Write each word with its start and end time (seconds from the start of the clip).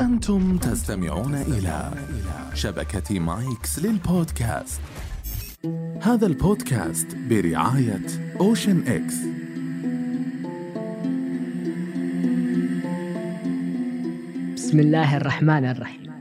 أنتم 0.00 0.58
تستمعون 0.58 1.34
إلى 1.34 1.90
شبكة 2.54 3.20
مايكس 3.20 3.78
للبودكاست. 3.78 4.80
هذا 6.02 6.26
البودكاست 6.26 7.16
برعاية 7.30 8.06
OceanX. 8.40 9.14
بسم 14.54 14.80
الله 14.80 15.16
الرحمن 15.16 15.64
الرحيم. 15.64 16.12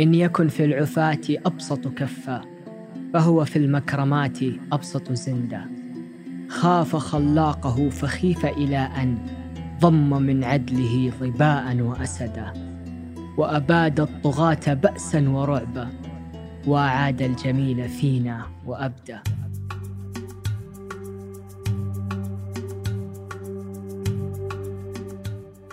إن 0.00 0.14
يكن 0.14 0.48
في 0.48 0.64
العفاة 0.64 1.20
أبسط 1.28 1.88
كفا 1.88 2.42
فهو 3.14 3.44
في 3.44 3.56
المكرمات 3.56 4.38
أبسط 4.72 5.12
زندا. 5.12 5.70
خاف 6.48 6.96
خلاقه 6.96 7.88
فخيف 7.90 8.46
إلى 8.46 8.78
أن 8.78 9.39
ضم 9.80 10.22
من 10.22 10.44
عدله 10.44 11.12
ظباء 11.20 11.80
وأسدا 11.80 12.52
وأباد 13.38 14.00
الطغاة 14.00 14.74
بأسا 14.74 15.28
ورعبا 15.28 15.88
وأعاد 16.66 17.22
الجميل 17.22 17.88
فينا 17.88 18.46
وأبدى 18.66 19.16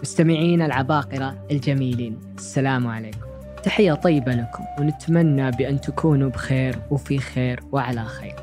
مستمعين 0.02 0.62
العباقرة 0.62 1.46
الجميلين 1.52 2.18
السلام 2.38 2.88
عليكم. 2.88 3.28
تحية 3.64 3.94
طيبة 3.94 4.32
لكم 4.32 4.64
ونتمنى 4.80 5.52
بأن 5.52 5.82
تكونوا 5.82 6.30
بخير 6.30 6.80
وفي 6.92 7.18
خير 7.18 7.64
وعلى 7.72 8.06
خير. 8.06 8.36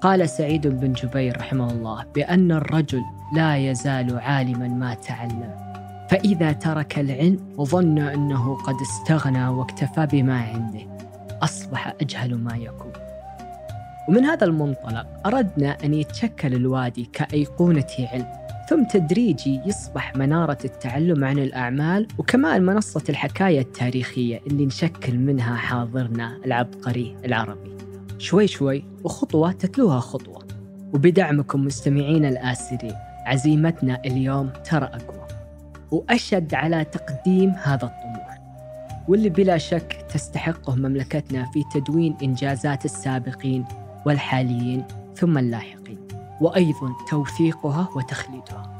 قال 0.00 0.28
سعيد 0.28 0.66
بن 0.66 0.92
جبير 0.92 1.36
رحمه 1.40 1.72
الله 1.72 2.04
بأن 2.14 2.52
الرجل 2.52 3.02
لا 3.32 3.56
يزال 3.56 4.18
عالما 4.18 4.68
ما 4.68 4.94
تعلم. 4.94 5.54
فإذا 6.10 6.52
ترك 6.52 6.98
العلم 6.98 7.38
وظن 7.56 7.98
أنه 7.98 8.54
قد 8.54 8.74
استغنى 8.82 9.48
واكتفى 9.48 10.06
بما 10.12 10.40
عنده. 10.40 10.80
أصبح 11.42 11.94
أجهل 12.00 12.34
ما 12.34 12.56
يكون. 12.56 12.92
ومن 14.08 14.24
هذا 14.24 14.44
المنطلق 14.44 15.06
أردنا 15.26 15.76
أن 15.84 15.94
يتشكل 15.94 16.54
الوادي 16.54 17.04
كأيقونة 17.12 17.86
علم 17.98 18.26
ثم 18.70 18.84
تدريجي 18.84 19.60
يصبح 19.66 20.16
منارة 20.16 20.58
التعلم 20.64 21.24
عن 21.24 21.38
الأعمال 21.38 22.08
وكمان 22.18 22.62
منصة 22.62 23.02
الحكاية 23.08 23.60
التاريخية 23.60 24.40
اللي 24.46 24.66
نشكل 24.66 25.18
منها 25.18 25.56
حاضرنا 25.56 26.38
العبقري 26.44 27.16
العربي. 27.24 27.70
شوي 28.18 28.46
شوي 28.46 28.84
وخطوة 29.04 29.52
تتلوها 29.52 30.00
خطوة. 30.00 30.44
وبدعمكم 30.94 31.64
مستمعين 31.64 32.24
الآسرين 32.24 32.94
عزيمتنا 33.26 34.00
اليوم 34.04 34.50
ترى 34.70 34.84
أقوى. 34.84 35.26
وأشد 35.90 36.54
على 36.54 36.84
تقديم 36.84 37.50
هذا 37.50 37.84
الطموح. 37.86 38.40
واللي 39.08 39.28
بلا 39.28 39.58
شك 39.58 40.06
تستحقه 40.08 40.74
مملكتنا 40.74 41.44
في 41.52 41.64
تدوين 41.74 42.16
إنجازات 42.22 42.84
السابقين 42.84 43.64
والحاليين 44.06 44.84
ثم 45.16 45.38
اللاحقين. 45.38 45.98
وأيضا 46.40 46.92
توثيقها 47.10 47.88
وتخليدها. 47.96 48.74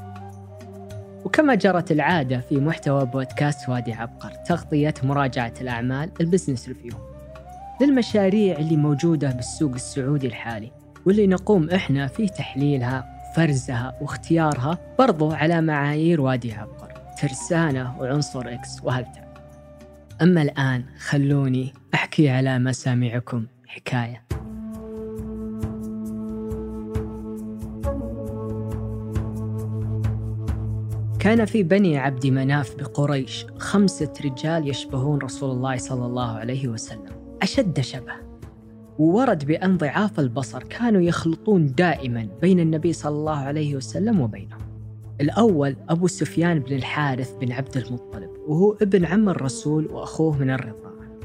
وكما 1.25 1.55
جرت 1.55 1.91
العادة 1.91 2.39
في 2.39 2.57
محتوى 2.57 3.05
بودكاست 3.05 3.69
وادي 3.69 3.93
عبقر 3.93 4.29
تغطية 4.29 4.93
مراجعة 5.03 5.53
الأعمال 5.61 6.11
ال 6.21 6.26
business 6.26 6.67
review. 6.67 6.93
للمشاريع 7.81 8.57
اللي 8.57 8.77
موجودة 8.77 9.31
بالسوق 9.31 9.73
السعودي 9.73 10.27
الحالي 10.27 10.71
واللي 11.05 11.27
نقوم 11.27 11.69
إحنا 11.69 12.07
في 12.07 12.27
تحليلها 12.27 13.14
فرزها 13.35 13.97
واختيارها 14.01 14.77
برضو 14.99 15.31
على 15.31 15.61
معايير 15.61 16.21
وادي 16.21 16.53
عبقر 16.53 16.91
ترسانة 17.21 17.99
وعنصر 17.99 18.47
إكس 18.47 18.83
وهالتعب 18.83 19.37
أما 20.21 20.41
الآن 20.41 20.83
خلوني 20.99 21.73
أحكي 21.93 22.29
على 22.29 22.59
مسامعكم 22.59 23.45
حكاية. 23.67 24.25
كان 31.19 31.45
في 31.45 31.63
بني 31.63 31.97
عبد 31.97 32.27
مناف 32.27 32.75
بقريش 32.75 33.45
خمسة 33.57 34.13
رجال 34.25 34.69
يشبهون 34.69 35.19
رسول 35.19 35.51
الله 35.51 35.77
صلى 35.77 36.05
الله 36.05 36.31
عليه 36.31 36.67
وسلم. 36.67 37.37
أشد 37.41 37.79
شبه. 37.79 38.24
وورد 38.99 39.45
بأن 39.45 39.77
ضعاف 39.77 40.19
البصر 40.19 40.63
كانوا 40.63 41.01
يخلطون 41.01 41.65
دائما 41.65 42.27
بين 42.41 42.59
النبي 42.59 42.93
صلى 42.93 43.15
الله 43.15 43.37
عليه 43.37 43.75
وسلم 43.75 44.21
وبينهم. 44.21 44.59
الأول 45.21 45.75
أبو 45.89 46.07
سفيان 46.07 46.59
بن 46.59 46.75
الحارث 46.75 47.37
بن 47.41 47.51
عبد 47.51 47.77
المطلب 47.77 48.29
وهو 48.47 48.73
ابن 48.81 49.05
عم 49.05 49.29
الرسول 49.29 49.85
وأخوه 49.85 50.37
من 50.37 50.49
الرضاعة. 50.49 51.19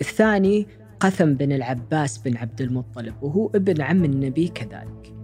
الثاني 0.00 0.66
قثم 1.00 1.34
بن 1.34 1.52
العباس 1.52 2.18
بن 2.18 2.36
عبد 2.36 2.60
المطلب 2.60 3.14
وهو 3.22 3.50
ابن 3.54 3.82
عم 3.82 4.04
النبي 4.04 4.48
كذلك. 4.48 5.14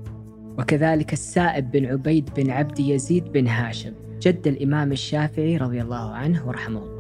وكذلك 0.59 1.12
السائب 1.12 1.71
بن 1.71 1.87
عبيد 1.87 2.31
بن 2.37 2.51
عبد 2.51 2.81
يزيد 2.81 3.33
بن 3.33 3.47
هاشم 3.47 3.93
جد 4.21 4.47
الإمام 4.47 4.93
الشافعي 4.93 5.56
رضي 5.56 5.83
الله 5.83 6.11
عنه 6.11 6.49
ورحمه 6.49 6.83
الله. 6.83 6.91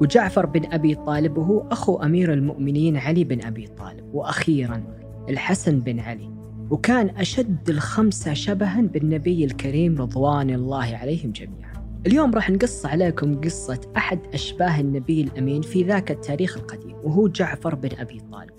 وجعفر 0.00 0.46
بن 0.46 0.72
أبي 0.72 0.94
طالب 0.94 1.38
وهو 1.38 1.68
أخو 1.70 1.96
أمير 1.96 2.32
المؤمنين 2.32 2.96
علي 2.96 3.24
بن 3.24 3.44
أبي 3.44 3.66
طالب 3.66 4.14
وأخيرا 4.14 4.82
الحسن 5.28 5.80
بن 5.80 6.00
علي. 6.00 6.30
وكان 6.70 7.08
أشد 7.08 7.70
الخمسة 7.70 8.34
شبها 8.34 8.80
بالنبي 8.80 9.44
الكريم 9.44 9.98
رضوان 9.98 10.50
الله 10.50 10.96
عليهم 10.96 11.32
جميعا. 11.32 11.74
اليوم 12.06 12.34
راح 12.34 12.50
نقص 12.50 12.86
عليكم 12.86 13.40
قصة 13.40 13.80
أحد 13.96 14.18
أشباه 14.34 14.80
النبي 14.80 15.20
الأمين 15.20 15.62
في 15.62 15.82
ذاك 15.82 16.10
التاريخ 16.10 16.56
القديم 16.56 16.96
وهو 17.04 17.28
جعفر 17.28 17.74
بن 17.74 17.90
أبي 17.98 18.20
طالب. 18.32 18.50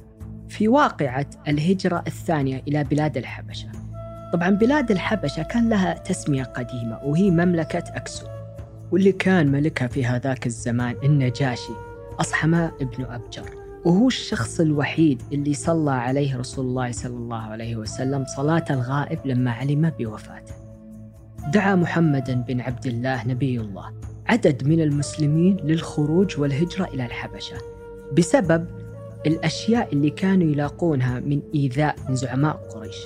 في 0.49 0.67
واقعة 0.67 1.29
الهجرة 1.47 2.03
الثانية 2.07 2.63
إلى 2.67 2.83
بلاد 2.83 3.17
الحبشة. 3.17 3.69
طبعا 4.33 4.49
بلاد 4.49 4.91
الحبشة 4.91 5.43
كان 5.43 5.69
لها 5.69 5.93
تسمية 5.93 6.43
قديمة 6.43 6.99
وهي 7.03 7.31
مملكة 7.31 7.83
أكسوم 7.87 8.34
واللي 8.91 9.11
كان 9.11 9.51
ملكها 9.51 9.87
في 9.87 10.05
هذاك 10.05 10.45
الزمان 10.45 10.95
النجاشي 11.03 11.73
أصحماء 12.19 12.73
ابن 12.81 13.05
أبجر. 13.05 13.49
وهو 13.85 14.07
الشخص 14.07 14.59
الوحيد 14.59 15.21
اللي 15.33 15.53
صلى 15.53 15.91
عليه 15.91 16.37
رسول 16.37 16.65
الله 16.65 16.91
صلى 16.91 17.17
الله 17.17 17.41
عليه 17.41 17.75
وسلم 17.75 18.25
صلاة 18.35 18.65
الغائب 18.69 19.19
لما 19.25 19.51
علم 19.51 19.91
بوفاته. 19.99 20.53
دعا 21.53 21.75
محمدا 21.75 22.33
بن 22.33 22.61
عبد 22.61 22.87
الله 22.87 23.27
نبي 23.27 23.59
الله 23.59 23.91
عدد 24.27 24.67
من 24.67 24.81
المسلمين 24.81 25.57
للخروج 25.57 26.39
والهجرة 26.39 26.85
إلى 26.85 27.05
الحبشة 27.05 27.57
بسبب 28.17 28.67
الأشياء 29.25 29.93
اللي 29.93 30.09
كانوا 30.09 30.47
يلاقونها 30.47 31.19
من 31.19 31.41
إيذاء 31.55 31.95
من 32.09 32.15
زعماء 32.15 32.53
قريش. 32.53 32.97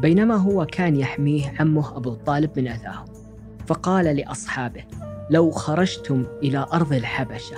بينما 0.00 0.36
هو 0.36 0.66
كان 0.66 0.96
يحميه 0.96 1.52
عمه 1.60 1.96
أبو 1.96 2.14
طالب 2.14 2.50
من 2.56 2.68
أذاهم. 2.68 3.13
فقال 3.66 4.16
لأصحابه 4.16 4.84
لو 5.30 5.50
خرجتم 5.50 6.26
إلى 6.42 6.66
أرض 6.72 6.92
الحبشة 6.92 7.56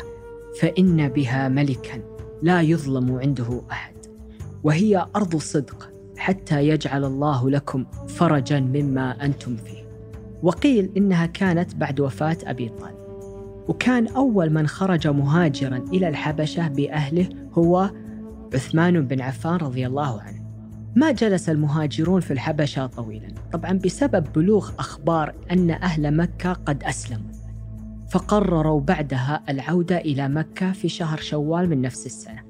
فإن 0.61 1.09
بها 1.09 1.49
ملكا 1.49 2.03
لا 2.43 2.61
يظلم 2.61 3.19
عنده 3.19 3.62
أحد 3.71 3.94
وهي 4.65 5.06
أرض 5.17 5.37
صدق 5.37 5.91
حتى 6.17 6.69
يجعل 6.69 7.05
الله 7.05 7.50
لكم 7.50 7.84
فرجا 8.09 8.61
مما 8.61 9.25
أنتم 9.25 9.56
فيه. 9.56 9.87
وقيل 10.43 10.93
إنها 10.97 11.27
كانت 11.27 11.75
بعد 11.75 12.00
وفاة 12.00 12.37
أبي 12.44 12.69
طالب. 12.69 12.97
وكان 13.69 14.09
أول 14.09 14.50
من 14.50 14.67
خرج 14.67 15.09
مهاجرا 15.09 15.77
إلى 15.77 16.09
الحبشة 16.09 16.69
بأهله 16.69 17.28
هو 17.53 17.91
عثمان 18.55 19.06
بن 19.06 19.21
عفان 19.21 19.56
رضي 19.56 19.87
الله 19.87 20.21
عنه. 20.21 20.35
ما 20.96 21.12
جلس 21.12 21.48
المهاجرون 21.48 22.20
في 22.20 22.30
الحبشة 22.30 22.86
طويلا. 22.86 23.28
طبعا 23.52 23.72
بسبب 23.72 24.24
بلوغ 24.34 24.70
أخبار 24.78 25.34
أن 25.50 25.70
أهل 25.70 26.16
مكة 26.16 26.52
قد 26.52 26.84
أسلموا 26.84 27.32
فقرروا 28.10 28.81
بعدها 28.81 29.43
العودة 29.48 29.98
إلى 29.98 30.28
مكة 30.28 30.72
في 30.72 30.88
شهر 30.88 31.19
شوال 31.19 31.70
من 31.70 31.82
نفس 31.82 32.06
السنة. 32.06 32.43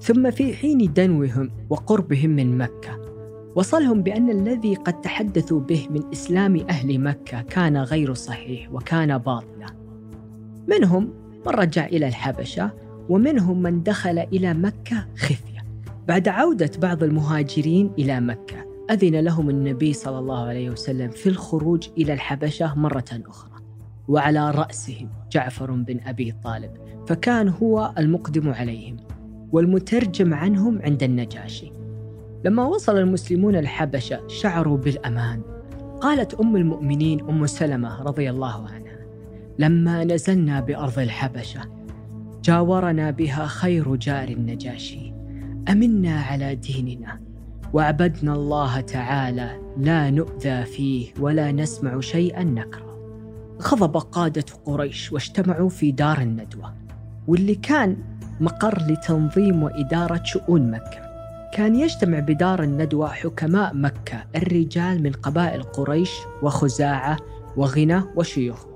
ثم 0.00 0.30
في 0.30 0.54
حين 0.54 0.92
دنوهم 0.92 1.50
وقربهم 1.70 2.30
من 2.30 2.58
مكة 2.58 3.00
وصلهم 3.56 4.02
بأن 4.02 4.30
الذي 4.30 4.74
قد 4.74 5.00
تحدثوا 5.00 5.60
به 5.60 5.86
من 5.90 6.02
إسلام 6.12 6.56
أهل 6.70 6.98
مكة 7.00 7.42
كان 7.42 7.76
غير 7.76 8.14
صحيح 8.14 8.72
وكان 8.72 9.18
باطلا. 9.18 9.66
منهم 10.68 11.12
من 11.46 11.52
رجع 11.52 11.86
إلى 11.86 12.08
الحبشة 12.08 12.70
ومنهم 13.08 13.62
من 13.62 13.82
دخل 13.82 14.18
إلى 14.18 14.54
مكة 14.54 15.06
خفية 15.16 15.53
بعد 16.08 16.28
عودة 16.28 16.70
بعض 16.78 17.02
المهاجرين 17.02 17.90
إلى 17.98 18.20
مكة 18.20 18.66
أذن 18.90 19.20
لهم 19.20 19.50
النبي 19.50 19.92
صلى 19.92 20.18
الله 20.18 20.46
عليه 20.46 20.70
وسلم 20.70 21.10
في 21.10 21.28
الخروج 21.28 21.88
إلى 21.98 22.12
الحبشة 22.12 22.74
مرة 22.78 23.04
أخرى. 23.26 23.50
وعلى 24.08 24.50
رأسهم 24.50 25.08
جعفر 25.32 25.70
بن 25.70 26.00
أبي 26.06 26.34
طالب 26.44 26.70
فكان 27.06 27.48
هو 27.48 27.92
المقدم 27.98 28.48
عليهم 28.48 28.96
والمترجم 29.52 30.34
عنهم 30.34 30.82
عند 30.82 31.02
النجاشي. 31.02 31.72
لما 32.44 32.66
وصل 32.66 32.98
المسلمون 32.98 33.56
الحبشة 33.56 34.28
شعروا 34.28 34.76
بالأمان. 34.76 35.42
قالت 36.00 36.34
أم 36.34 36.56
المؤمنين 36.56 37.20
أم 37.20 37.46
سلمة 37.46 38.02
رضي 38.02 38.30
الله 38.30 38.68
عنها 38.68 38.98
لما 39.58 40.04
نزلنا 40.04 40.60
بأرض 40.60 40.98
الحبشة 40.98 41.60
جاورنا 42.42 43.10
بها 43.10 43.46
خير 43.46 43.96
جار 43.96 44.28
النجاشي. 44.28 45.13
أمنا 45.68 46.20
على 46.20 46.54
ديننا 46.54 47.20
وعبدنا 47.72 48.34
الله 48.34 48.80
تعالى 48.80 49.60
لا 49.78 50.10
نؤذى 50.10 50.64
فيه 50.64 51.08
ولا 51.20 51.52
نسمع 51.52 52.00
شيئا 52.00 52.44
نكره. 52.44 52.94
غضب 53.62 53.96
قادة 53.96 54.44
قريش 54.64 55.12
واجتمعوا 55.12 55.68
في 55.68 55.92
دار 55.92 56.18
الندوة 56.20 56.74
واللي 57.28 57.54
كان 57.54 57.96
مقر 58.40 58.82
لتنظيم 58.86 59.62
وإدارة 59.62 60.20
شؤون 60.24 60.70
مكة. 60.70 61.04
كان 61.52 61.74
يجتمع 61.74 62.18
بدار 62.18 62.62
الندوة 62.62 63.08
حكماء 63.08 63.74
مكة 63.74 64.24
الرجال 64.36 65.02
من 65.02 65.12
قبائل 65.12 65.62
قريش 65.62 66.10
وخزاعة 66.42 67.16
وغنى 67.56 68.02
وشيوخ. 68.16 68.66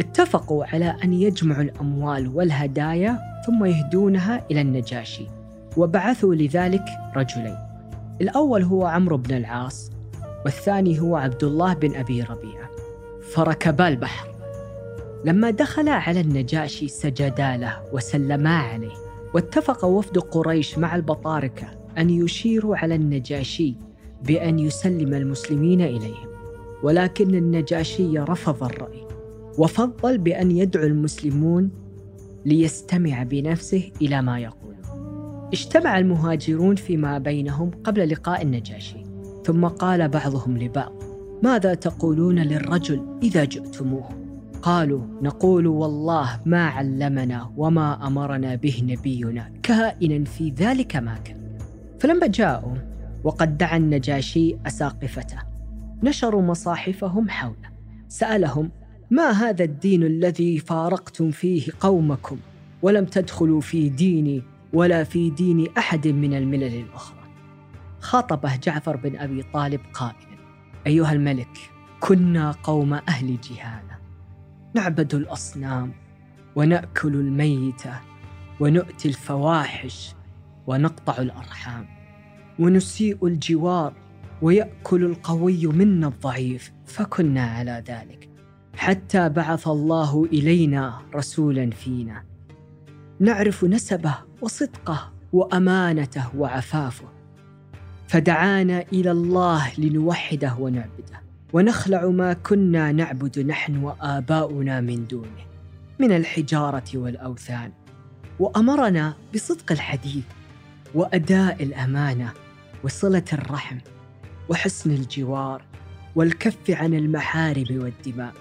اتفقوا 0.00 0.64
على 0.64 0.96
أن 1.04 1.12
يجمعوا 1.12 1.62
الأموال 1.62 2.28
والهدايا 2.28 3.18
ثم 3.46 3.64
يهدونها 3.64 4.44
إلى 4.50 4.60
النجاشي. 4.60 5.37
وبعثوا 5.78 6.34
لذلك 6.34 6.84
رجلين. 7.16 7.56
الأول 8.20 8.62
هو 8.62 8.86
عمرو 8.86 9.16
بن 9.16 9.36
العاص 9.36 9.90
والثاني 10.44 11.00
هو 11.00 11.16
عبد 11.16 11.44
الله 11.44 11.74
بن 11.74 11.94
أبي 11.94 12.22
ربيعة. 12.22 12.70
فركبا 13.30 13.88
البحر 13.88 14.28
لما 15.24 15.50
دخلا 15.50 15.92
على 15.92 16.20
النجاشي 16.20 16.88
سجدا 16.88 17.56
له 17.56 17.82
وسلما 17.92 18.56
عليه. 18.56 18.94
واتفق 19.34 19.84
وفد 19.84 20.18
قريش 20.18 20.78
مع 20.78 20.96
البطاركة 20.96 21.66
أن 21.98 22.10
يشيروا 22.10 22.76
على 22.76 22.94
النجاشي 22.94 23.74
بأن 24.24 24.58
يسلم 24.58 25.14
المسلمين 25.14 25.80
إليهم 25.80 26.28
ولكن 26.82 27.34
النجاشي 27.34 28.18
رفض 28.18 28.64
الرأي. 28.64 29.06
وفضل 29.58 30.18
بأن 30.18 30.50
يدعو 30.50 30.84
المسلمون 30.84 31.70
ليستمع 32.44 33.22
بنفسه 33.22 33.92
إلى 34.02 34.22
ما 34.22 34.38
يقول. 34.38 34.57
اجتمع 35.52 35.98
المهاجرون 35.98 36.74
فيما 36.74 37.18
بينهم 37.18 37.70
قبل 37.84 38.08
لقاء 38.08 38.42
النجاشي. 38.42 38.96
ثم 39.44 39.66
قال 39.66 40.08
بعضهم 40.08 40.58
لبعض 40.58 40.92
ماذا 41.42 41.74
تقولون 41.74 42.38
للرجل 42.38 43.18
إذا 43.22 43.44
جئتموه؟ 43.44 44.08
قالوا 44.62 45.00
نقول 45.22 45.66
والله 45.66 46.40
ما 46.46 46.66
علمنا 46.66 47.50
وما 47.56 48.06
أمرنا 48.06 48.54
به 48.54 48.82
نبينا 48.82 49.50
كائنا 49.62 50.24
في 50.24 50.50
ذلك 50.50 50.96
ما 50.96 51.18
كان. 51.24 51.58
فلما 51.98 52.26
جاءوا 52.26 52.74
وقد 53.24 53.58
دعا 53.58 53.76
النجاشي 53.76 54.56
أساقفته 54.66 55.38
نشروا 56.02 56.42
مصاحفهم 56.42 57.28
حوله 57.28 57.68
سألهم 58.08 58.70
ما 59.10 59.30
هذا 59.30 59.64
الدين 59.64 60.02
الذي 60.02 60.58
فارقتم 60.58 61.30
فيه 61.30 61.62
قومكم 61.80 62.36
ولم 62.82 63.04
تدخلوا 63.04 63.60
في 63.60 63.88
ديني 63.88 64.42
ولا 64.72 65.04
في 65.04 65.30
دين 65.30 65.68
أحد 65.78 66.08
من 66.08 66.34
الملل 66.34 66.74
الأخرى. 66.80 67.18
خاطبه 68.00 68.56
جعفر 68.56 68.96
بن 68.96 69.16
أبي 69.16 69.42
طالب 69.42 69.80
قائلا 69.92 70.38
أيها 70.86 71.12
الملك 71.12 71.58
كنا 72.00 72.50
قوم 72.62 72.94
أهل 72.94 73.40
جهاده 73.40 73.98
نعبد 74.74 75.14
الأصنام 75.14 75.92
ونأكل 76.56 77.14
الميتة 77.14 78.00
ونؤتي 78.60 79.08
الفواحش 79.08 80.14
ونقطع 80.66 81.18
الأرحام 81.18 81.86
ونسيء 82.58 83.26
الجوار 83.26 83.92
ويأكل 84.42 85.04
القوي 85.04 85.66
منا 85.66 86.08
الضعيف. 86.08 86.72
فكنا 86.86 87.42
على 87.42 87.84
ذلك 87.88 88.28
حتى 88.76 89.28
بعث 89.28 89.68
الله 89.68 90.24
إلينا 90.24 91.02
رسولا 91.14 91.70
فينا. 91.70 92.24
نعرف 93.20 93.64
نسبه 93.64 94.27
وصدقه 94.40 95.12
وأمانته 95.32 96.36
وعفافه. 96.36 97.08
فدعانا 98.08 98.84
إلى 98.92 99.10
الله 99.10 99.72
لنوحده 99.78 100.56
ونعبده. 100.58 101.22
ونخلع 101.52 102.06
ما 102.06 102.32
كنا 102.32 102.92
نعبد 102.92 103.38
نحن 103.38 103.76
وآباؤنا 103.76 104.80
من 104.80 105.06
دونه. 105.06 105.46
من 105.98 106.12
الحجارة 106.12 106.84
والأوثان. 106.94 107.72
وأمرنا 108.40 109.14
بصدق 109.34 109.72
الحديث 109.72 110.24
وأداء 110.94 111.62
الأمانة 111.62 112.32
وصلة 112.84 113.24
الرحم 113.32 113.78
وحسن 114.48 114.90
الجوار 114.90 115.62
والكف 116.16 116.70
عن 116.70 116.94
المحارم 116.94 117.66
والدماء. 117.70 118.32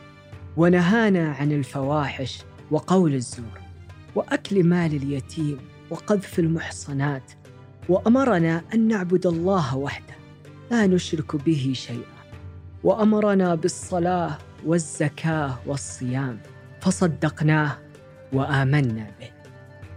ونهانا 0.57 1.31
عن 1.31 1.51
الفواحش 1.51 2.41
وقول 2.71 3.13
الزور 3.13 3.59
وأكل 4.15 4.63
مال 4.63 4.95
اليتيم 4.95 5.57
وقذف 5.89 6.39
المحصنات 6.39 7.31
وأمرنا 7.89 8.61
أن 8.73 8.87
نعبد 8.87 9.27
الله 9.27 9.77
وحده 9.77 10.15
لا 10.71 10.87
نشرك 10.87 11.35
به 11.35 11.71
شيئا. 11.75 12.17
وأمرنا 12.83 13.55
بالصلاة 13.55 14.37
والزكاة 14.65 15.59
والصيام 15.65 16.39
فصدقناه 16.81 17.77
وآمنا 18.33 19.07
به. 19.19 19.29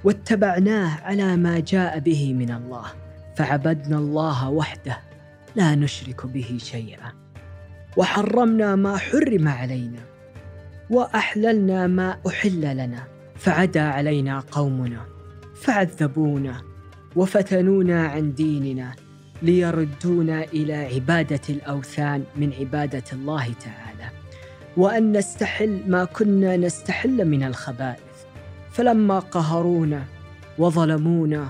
واتبعناه 0.05 1.01
على 1.01 1.37
ما 1.37 1.61
جاء 1.61 1.99
به 1.99 2.35
من 2.35 2.51
الله 2.51 2.87
فعبدنا 3.37 3.99
الله 3.99 4.51
وحده 4.51 4.99
لا 5.57 5.75
نشرك 5.75 6.27
به 6.27 6.59
شيئا. 6.61 7.13
وحرمنا 7.97 8.77
ما 8.77 8.97
حرم 8.97 9.49
علينا 9.49 10.01
وأحللنا 10.91 11.87
ما 11.87 12.19
أحل 12.27 12.77
لنا 12.77 13.05
فعدا 13.37 13.83
علينا 13.83 14.41
قومنا. 14.41 15.20
فعذبونا 15.61 16.63
وفتنونا 17.17 18.07
عن 18.07 18.35
ديننا 18.35 18.95
ليردونا 19.43 20.45
إلى 20.45 20.75
عبادة 20.75 21.41
الأوثان 21.49 22.25
من 22.37 22.53
عبادة 22.61 23.05
الله 23.13 23.45
تعالى. 23.45 24.11
وأن 24.77 25.17
نستحل 25.17 25.83
ما 25.89 26.05
كنا 26.05 26.57
نستحل 26.57 27.25
من 27.25 27.43
الخبائث. 27.43 28.01
فلما 28.73 29.19
قهرونا 29.19 30.05
وظلمونا 30.59 31.49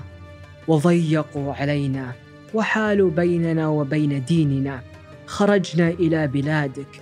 وضيقوا 0.67 1.53
علينا 1.53 2.11
وحالوا 2.53 3.11
بيننا 3.11 3.67
وبين 3.67 4.25
ديننا 4.25 4.81
خرجنا 5.25 5.89
إلى 5.89 6.27
بلادك 6.27 7.01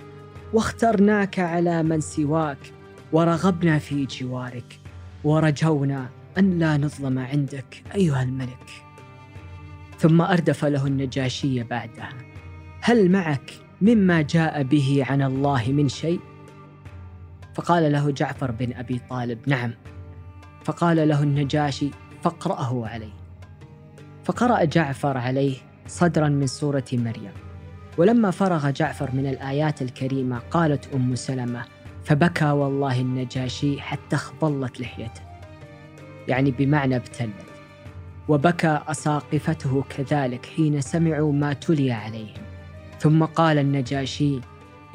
واخترناك 0.52 1.38
على 1.38 1.82
من 1.82 2.00
سواك 2.00 2.72
ورغبنا 3.12 3.78
في 3.78 4.06
جوارك 4.06 4.78
ورجونا 5.24 6.08
أن 6.40 6.58
لا 6.58 6.76
نظلم 6.76 7.18
عندك 7.18 7.82
أيها 7.94 8.22
الملك. 8.22 8.70
ثم 9.98 10.20
أردف 10.20 10.64
له 10.64 10.86
النجاشي 10.86 11.62
بعدها 11.62 12.08
هل 12.80 13.10
معك 13.10 13.52
مما 13.80 14.22
جاء 14.22 14.62
به 14.62 15.04
عن 15.08 15.22
الله 15.22 15.68
من 15.68 15.88
شيء؟ 15.88 16.20
فقال 17.54 17.92
له 17.92 18.10
جعفر 18.10 18.50
بن 18.50 18.72
أبي 18.72 19.00
طالب 19.10 19.38
نعم. 19.46 19.74
فقال 20.64 21.08
له 21.08 21.22
النجاشي 21.22 21.90
فاقرأه 22.22 22.86
عليه. 22.86 23.12
فقرأ 24.24 24.64
جعفر 24.64 25.18
عليه 25.18 25.56
صدرا 25.86 26.28
من 26.28 26.46
سورة 26.46 26.84
مريم. 26.92 27.32
ولما 27.98 28.30
فرغ 28.30 28.70
جعفر 28.70 29.10
من 29.12 29.26
الآيات 29.26 29.82
الكريمة 29.82 30.38
قالت 30.38 30.94
أم 30.94 31.14
سلمة 31.14 31.64
فبكى 32.04 32.50
والله 32.50 33.00
النجاشي 33.00 33.80
حتى 33.80 34.16
اخضلت 34.16 34.80
لحيته. 34.80 35.29
يعني 36.28 36.50
بمعنى 36.50 36.96
ابتلت 36.96 37.50
وبكى 38.28 38.80
أساقفته 38.88 39.84
كذلك 39.88 40.46
حين 40.46 40.80
سمعوا 40.80 41.32
ما 41.32 41.52
تلي 41.52 41.92
عليهم. 41.92 42.42
ثم 42.98 43.24
قال 43.24 43.58
النجاشي 43.58 44.40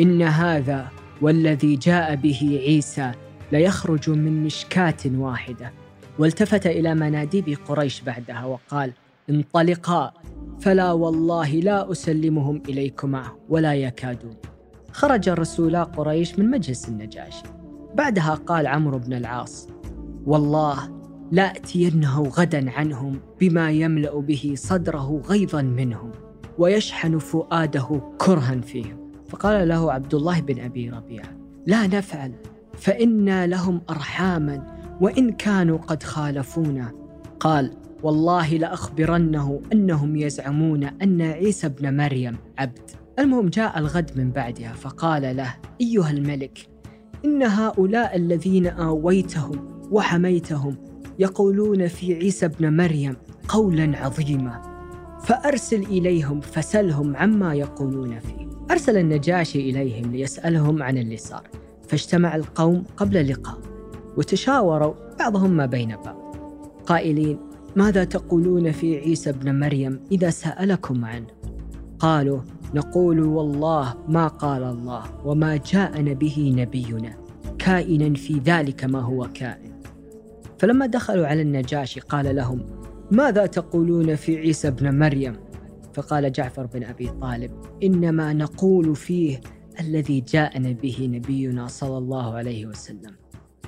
إن 0.01 0.22
هذا 0.22 0.88
والذي 1.22 1.75
جاء 1.75 2.15
به 2.15 2.62
عيسى 2.65 3.12
ليخرج 3.51 4.10
من 4.10 4.44
مشكاة 4.44 4.98
واحدة. 5.05 5.72
والتفت 6.20 6.67
إلى 6.67 6.96
مناديب 6.96 7.58
قريش 7.67 8.01
بعدها 8.01 8.46
وقال 8.46 8.94
انطلقا 9.29 10.13
فلا 10.62 10.91
والله 10.91 11.50
لا 11.50 11.91
أسلمهم 11.91 12.62
إليكما 12.70 13.24
ولا 13.50 13.74
يكادون. 13.74 14.36
خرج 14.91 15.29
رسولا 15.29 15.84
قريش 15.84 16.39
من 16.39 16.50
مجلس 16.51 16.89
النجاشي. 16.89 17.44
بعدها 17.96 18.34
قال 18.36 18.67
عمرو 18.67 18.98
بن 19.00 19.13
العاص 19.13 19.67
والله 20.25 21.05
لاتينه 21.32 22.24
غدا 22.24 22.72
عنهم 22.72 23.20
بما 23.39 23.72
يملأ 23.72 24.20
به 24.20 24.53
صدره 24.58 25.22
غيظا 25.25 25.62
منهم 25.62 26.12
ويشحن 26.58 27.17
فؤاده 27.17 28.01
كرها 28.17 28.62
فيهم. 28.62 29.12
فقال 29.29 29.67
له 29.67 29.91
عبد 29.91 30.13
الله 30.13 30.39
بن 30.39 30.60
أبي 30.60 30.89
ربيعة 30.89 31.38
لا 31.65 31.88
نفعل 31.88 32.34
فانا 32.77 33.48
لهم 33.48 33.82
ارحاما 33.89 34.77
وإن 35.01 35.32
كانوا 35.32 35.77
قد 35.77 36.03
خالفونا. 36.03 36.91
قال 37.39 37.72
والله 38.03 38.58
لأخبرنه 38.58 39.62
أنهم 39.74 40.15
يزعمون 40.15 40.84
أن 40.84 41.22
عيسى 41.22 41.67
ابن 41.67 41.98
مريم 41.98 42.38
عبد. 42.58 42.89
المهم 43.20 43.50
جاء 43.50 43.79
الغد 43.79 44.12
من 44.15 44.32
بعدها 44.32 44.74
فقال 44.74 45.38
له 45.38 45.55
أيها 45.82 46.12
الملك 46.12 46.67
إن 47.25 47.44
هؤلاء 47.44 48.15
الذين 48.15 48.67
آويتهم 48.67 49.86
وحميتهم 49.91 50.75
يقولون 51.19 51.88
في 51.88 52.13
عيسى 52.13 52.45
ابن 52.45 52.77
مريم 52.77 53.15
قولا 53.48 53.98
عظيما. 53.98 54.62
فأرسل 55.24 55.81
إليهم 55.81 56.41
فسلهم 56.41 57.15
عما 57.15 57.53
يقولون 57.53 58.19
فيه. 58.19 58.48
أرسل 58.72 58.98
النجاشي 58.98 59.69
إليهم 59.69 60.12
ليسألهم 60.12 60.84
عن 60.84 60.98
اللي 60.98 61.17
صار 61.17 61.48
فاجتمع 61.88 62.36
القوم 62.36 62.84
قبل 62.98 63.17
اللقاء 63.17 63.57
وتشاوروا 64.17 64.93
بعضهم 65.19 65.51
ما 65.51 65.65
بين 65.65 65.95
بعض. 66.05 66.36
قائلين 66.86 67.38
ماذا 67.75 68.03
تقولون 68.03 68.72
في 68.72 68.98
عيسى 68.98 69.29
ابن 69.29 69.60
مريم 69.60 70.00
إذا 70.12 70.29
سألكم 70.29 71.05
عنه؟ 71.05 71.27
قالوا 72.00 72.39
نقول 72.74 73.24
والله 73.24 73.93
ما 74.07 74.27
قال 74.27 74.63
الله 74.63 75.03
وما 75.25 75.57
جاءنا 75.57 76.13
به 76.13 76.53
نبينا 76.57 77.13
كائنا 77.60 78.13
في 78.13 78.39
ذلك 78.45 78.84
ما 78.84 79.01
هو 79.01 79.27
كائن. 79.34 79.75
فلما 80.65 80.86
دخلوا 80.86 81.27
على 81.27 81.41
النجاشي 81.41 82.00
قال 82.00 82.36
لهم 82.36 82.65
ماذا 83.12 83.45
تقولون 83.45 84.15
في 84.15 84.38
عيسى 84.38 84.67
ابن 84.67 85.00
مريم؟ 85.00 85.36
فقال 85.93 86.31
جعفر 86.31 86.65
بن 86.65 86.84
أبي 86.84 87.10
طالب 87.10 87.51
إنما 87.84 88.34
نقول 88.34 88.95
فيه 88.95 89.41
الذي 89.79 90.22
جاءنا 90.22 90.72
به 90.72 91.10
نبينا 91.12 91.67
صلى 91.67 91.98
الله 91.98 92.34
عليه 92.34 92.65
وسلم. 92.65 93.15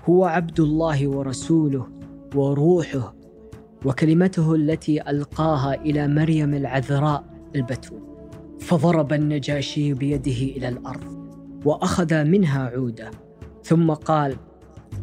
هو 0.05 0.25
عبد 0.25 0.59
الله 0.59 1.07
ورسوله 1.07 1.87
وروحه 2.35 3.15
وكلمته 3.85 4.55
التي 4.55 5.09
ألقاها 5.09 5.73
إلى 5.73 6.07
مريم 6.07 6.53
العذراء 6.53 7.23
البتول. 7.55 8.01
فضرب 8.59 9.13
النجاشي 9.13 9.93
بيده 9.93 10.57
إلى 10.57 10.69
الأرض 10.69 11.29
وأخذ 11.65 12.23
منها 12.23 12.69
عودة 12.69 13.11
ثم 13.63 13.93
قال 13.93 14.35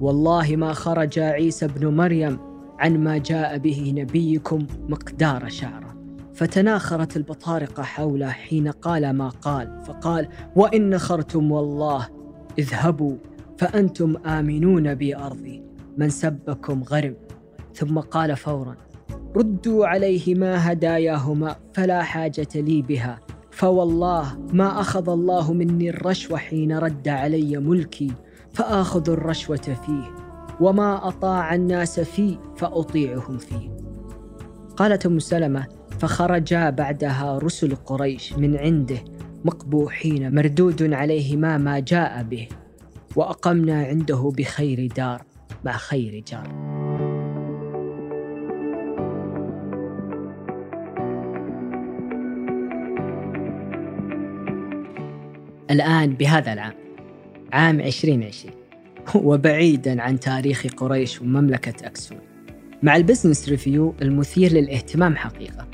والله 0.00 0.56
ما 0.56 0.72
خرج 0.72 1.18
عيسى 1.18 1.64
ابن 1.64 1.86
مريم 1.86 2.38
عن 2.78 2.98
ما 2.98 3.18
جاء 3.18 3.58
به 3.58 3.92
نبيكم 3.96 4.66
مقدار 4.88 5.48
شعره. 5.48 5.94
فتناخرت 6.34 7.16
البطارقه 7.16 7.82
حوله 7.82 8.30
حين 8.30 8.68
قال 8.68 9.10
ما 9.10 9.28
قال 9.28 9.80
فقال 9.86 10.28
وإن 10.56 10.90
نخرتم 10.90 11.52
والله 11.52 12.08
اذهبوا 12.58 13.16
فأنتم 13.58 14.16
آمنون 14.26 14.94
بأرضي 14.94 15.62
من 15.96 16.08
سبكم 16.08 16.82
غرم 16.82 17.14
ثم 17.74 17.98
قال 17.98 18.36
فورا 18.36 18.76
ردوا 19.36 19.86
عليهما 19.86 20.72
هداياهما 20.72 21.56
فلا 21.74 22.02
حاجة 22.02 22.48
لي 22.54 22.82
بها 22.82 23.20
فوالله 23.50 24.38
ما 24.52 24.80
أخذ 24.80 25.08
الله 25.08 25.52
مني 25.52 25.90
الرشوة 25.90 26.38
حين 26.38 26.78
رد 26.78 27.08
علي 27.08 27.58
ملكي 27.58 28.12
فآخذ 28.54 29.10
الرشوة 29.10 29.56
فيه 29.56 30.14
وما 30.60 31.08
أطاع 31.08 31.54
الناس 31.54 32.00
فيه 32.00 32.36
فأطيعهم 32.56 33.38
فيه. 33.38 33.70
قالت 34.76 35.06
أم 35.06 35.18
سلمة 35.18 35.66
فخرجا 35.98 36.70
بعدها 36.70 37.38
رسل 37.38 37.74
قريش 37.76 38.32
من 38.32 38.56
عنده 38.56 38.98
مقبوحين 39.44 40.34
مردود 40.34 40.92
عليهما 40.92 41.58
ما 41.58 41.78
جاء 41.78 42.22
به 42.22 42.48
وأقمنا 43.16 43.82
عنده 43.84 44.32
بخير 44.38 44.88
دار 44.96 45.22
مع 45.64 45.72
خير 45.72 46.24
جار. 46.28 46.74
الآن 55.70 56.14
بهذا 56.14 56.52
العام 56.52 56.83
عام 57.54 57.80
2020 57.80 58.54
وبعيدا 59.14 60.02
عن 60.02 60.20
تاريخ 60.20 60.66
قريش 60.76 61.20
ومملكة 61.20 61.86
أكسون. 61.86 62.18
مع 62.82 62.96
ال 62.96 63.02
business 63.02 63.48
review 63.48 63.94
المثير 64.02 64.52
للاهتمام 64.52 65.16
حقيقة. 65.16 65.68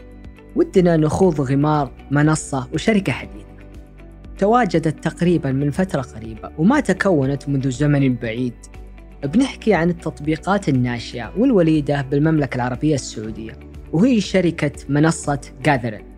ودنا 0.56 0.96
نخوض 0.96 1.40
غمار 1.40 1.92
منصة 2.10 2.68
وشركة 2.74 3.12
حديثة. 3.12 3.46
تواجدت 4.38 5.04
تقريبا 5.04 5.52
من 5.52 5.70
فترة 5.70 6.00
قريبة 6.00 6.50
وما 6.58 6.80
تكونت 6.80 7.48
منذ 7.48 7.70
زمن 7.70 8.14
بعيد 8.14 8.54
بنحكي 9.24 9.74
عن 9.74 9.90
التطبيقات 9.90 10.68
الناشئة 10.68 11.32
والوليدة 11.38 12.02
بالمملكة 12.02 12.56
العربية 12.56 12.94
السعودية. 12.94 13.52
وهي 13.92 14.20
شركة 14.20 14.72
منصة 14.88 15.40
جاذرين 15.64 16.09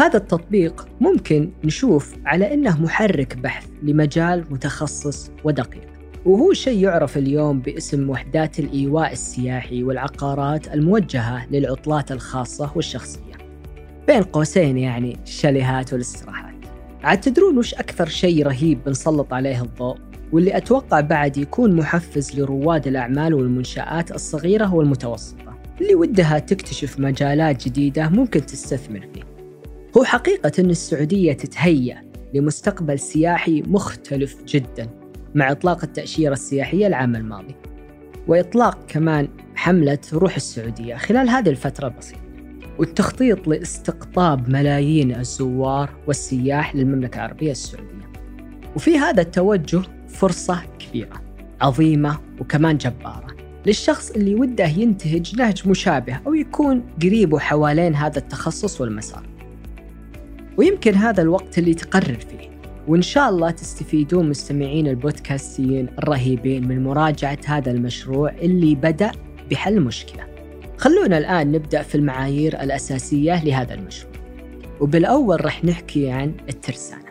هذا 0.00 0.16
التطبيق 0.16 0.88
ممكن 1.00 1.50
نشوف 1.64 2.14
على 2.26 2.54
إنه 2.54 2.82
محرك 2.82 3.36
بحث 3.36 3.66
لمجال 3.82 4.44
متخصص 4.50 5.30
ودقيق. 5.44 5.88
وهو 6.24 6.52
شيء 6.52 6.78
يعرف 6.78 7.18
اليوم 7.18 7.60
باسم 7.60 8.10
وحدات 8.10 8.58
الإيواء 8.58 9.12
السياحي 9.12 9.82
والعقارات 9.82 10.74
الموجهة 10.74 11.46
للعطلات 11.50 12.12
الخاصة 12.12 12.72
والشخصية. 12.74 13.32
بين 14.06 14.22
قوسين 14.22 14.78
يعني 14.78 15.18
الشاليهات 15.24 15.92
والاستراحات. 15.92 16.54
عاد 17.02 17.20
تدرون 17.20 17.58
وش 17.58 17.74
أكثر 17.74 18.08
شيء 18.08 18.46
رهيب 18.46 18.84
بنسلط 18.86 19.32
عليه 19.32 19.62
الضوء؟ 19.62 19.96
واللي 20.32 20.56
أتوقع 20.56 21.00
بعد 21.00 21.36
يكون 21.36 21.76
محفز 21.76 22.40
لرواد 22.40 22.86
الأعمال 22.86 23.34
والمنشآت 23.34 24.12
الصغيرة 24.12 24.74
والمتوسطة. 24.74 25.58
اللي 25.80 25.94
ودها 25.94 26.38
تكتشف 26.38 26.98
مجالات 26.98 27.68
جديدة 27.68 28.08
ممكن 28.08 28.46
تستثمر 28.46 29.00
فيه. 29.14 29.29
هو 29.96 30.04
حقيقة 30.04 30.52
أن 30.58 30.70
السعودية 30.70 31.32
تتهيأ 31.32 32.02
لمستقبل 32.34 32.98
سياحي 32.98 33.62
مختلف 33.62 34.44
جدا 34.44 34.88
مع 35.34 35.50
إطلاق 35.50 35.84
التأشيرة 35.84 36.32
السياحية 36.32 36.86
العام 36.86 37.16
الماضي 37.16 37.54
وإطلاق 38.28 38.86
كمان 38.88 39.28
حملة 39.54 39.98
روح 40.12 40.36
السعودية 40.36 40.96
خلال 40.96 41.28
هذه 41.28 41.48
الفترة 41.48 41.86
البسيطة 41.86 42.20
والتخطيط 42.78 43.48
لاستقطاب 43.48 44.48
ملايين 44.48 45.14
الزوار 45.14 45.90
والسياح 46.06 46.76
للمملكة 46.76 47.16
العربية 47.16 47.50
السعودية. 47.50 48.10
وفي 48.76 48.98
هذا 48.98 49.22
التوجه 49.22 49.82
فرصة 50.08 50.62
كبيرة 50.78 51.20
عظيمة 51.60 52.18
وكمان 52.40 52.78
جبارة 52.78 53.36
للشخص 53.66 54.10
اللي 54.10 54.34
وده 54.34 54.66
ينتهج 54.66 55.36
نهج 55.36 55.68
مشابه 55.68 56.20
أو 56.26 56.34
يكون 56.34 56.82
قريب 57.02 57.36
حوالين 57.36 57.94
هذا 57.94 58.18
التخصص 58.18 58.80
والمسار. 58.80 59.29
ويمكن 60.60 60.94
هذا 60.94 61.22
الوقت 61.22 61.58
اللي 61.58 61.74
تقرر 61.74 62.14
فيه. 62.14 62.50
وإن 62.88 63.02
شاء 63.02 63.28
الله 63.28 63.50
تستفيدون 63.50 64.28
مستمعين 64.28 64.86
البودكاستيين 64.86 65.88
الرهيبين 65.98 66.68
من 66.68 66.84
مراجعة 66.84 67.38
هذا 67.46 67.70
المشروع 67.70 68.30
اللي 68.30 68.74
بدأ 68.74 69.10
بحل 69.50 69.80
مشكلة. 69.80 70.26
خلونا 70.78 71.18
الآن 71.18 71.52
نبدأ 71.52 71.82
في 71.82 71.94
المعايير 71.94 72.60
الأساسية 72.62 73.44
لهذا 73.44 73.74
المشروع. 73.74 74.12
وبالأول 74.80 75.44
رح 75.44 75.64
نحكي 75.64 76.10
عن 76.10 76.34
الترسانة. 76.48 77.10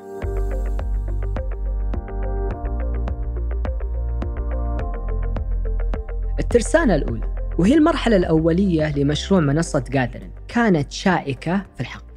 الترسانة 6.40 6.96
الأولى 6.96 7.36
وهي 7.60 7.74
المرحلة 7.74 8.16
الأولية 8.16 8.98
لمشروع 8.98 9.40
منصة 9.40 9.84
جاذرين 9.92 10.32
كانت 10.48 10.92
شائكة 10.92 11.66
في 11.76 11.82
الحق 11.82 12.09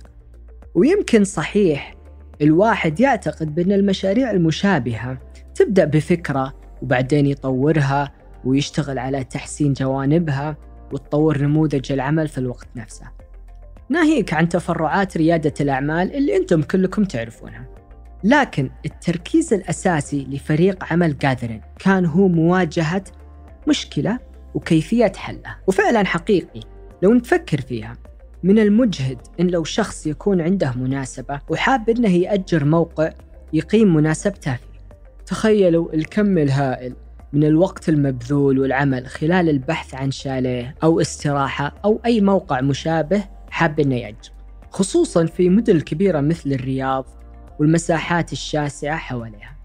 ويمكن 0.75 1.25
صحيح 1.25 1.95
الواحد 2.43 3.01
يعتقد 3.01 3.55
بأن 3.55 3.73
المشاريع 3.73 4.31
المشابهة 4.31 5.19
تبدأ 5.55 5.85
بفكرة 5.85 6.55
وبعدين 6.83 7.27
يطورها 7.27 8.13
ويشتغل 8.45 8.99
على 8.99 9.25
تحسين 9.25 9.73
جوانبها 9.73 10.57
وتطور 10.93 11.39
نموذج 11.39 11.93
العمل 11.93 12.29
في 12.29 12.39
الوقت 12.39 12.69
نفسه. 12.77 13.07
ناهيك 13.89 14.35
عن 14.35 14.49
تفرعات 14.49 15.17
ريادة 15.17 15.55
الأعمال 15.61 16.15
اللي 16.15 16.37
أنتم 16.37 16.63
كلكم 16.63 17.05
تعرفونها. 17.05 17.67
لكن 18.25 18.71
التركيز 18.87 19.55
الأساسي 19.55 20.27
لفريق 20.31 20.85
عمل 20.93 21.19
جاذرين 21.19 21.61
كان 21.79 22.07
هو 22.07 22.29
مواجهة 22.29 23.05
مشكلة 23.69 24.19
وكيفية 24.55 25.13
حلها. 25.17 25.59
وفعلا 25.67 26.05
حقيقي 26.05 26.61
لو 27.03 27.15
نتفكر 27.15 27.61
فيها 27.61 27.97
من 28.43 28.59
المجهد 28.59 29.19
إن 29.41 29.47
لو 29.47 29.65
شخص 29.65 30.07
يكون 30.07 30.41
عنده 30.41 30.73
مناسبة 30.77 31.41
وحاب 31.49 31.89
إنه 31.89 32.09
يأجر 32.09 32.65
موقع 32.65 33.13
يقيم 33.53 33.95
مناسبته 33.95 34.55
فيه. 34.55 34.73
تخيلوا 35.27 35.95
الكم 35.95 36.39
الهائل 36.39 36.95
من 37.33 37.45
الوقت 37.45 37.89
المبذول 37.89 38.59
والعمل 38.59 39.07
خلال 39.07 39.49
البحث 39.49 39.95
عن 39.95 40.11
شاليه 40.11 40.75
أو 40.83 41.01
استراحة 41.01 41.75
أو 41.85 42.01
أي 42.07 42.21
موقع 42.21 42.61
مشابه 42.61 43.25
حاب 43.51 43.81
إنه 43.81 43.97
يأجر. 43.97 44.33
خصوصا 44.71 45.27
في 45.27 45.49
مدن 45.49 45.81
كبيرة 45.81 46.21
مثل 46.21 46.53
الرياض 46.53 47.07
والمساحات 47.61 48.33
الشاسعة 48.33 48.97
حواليها. 48.97 49.57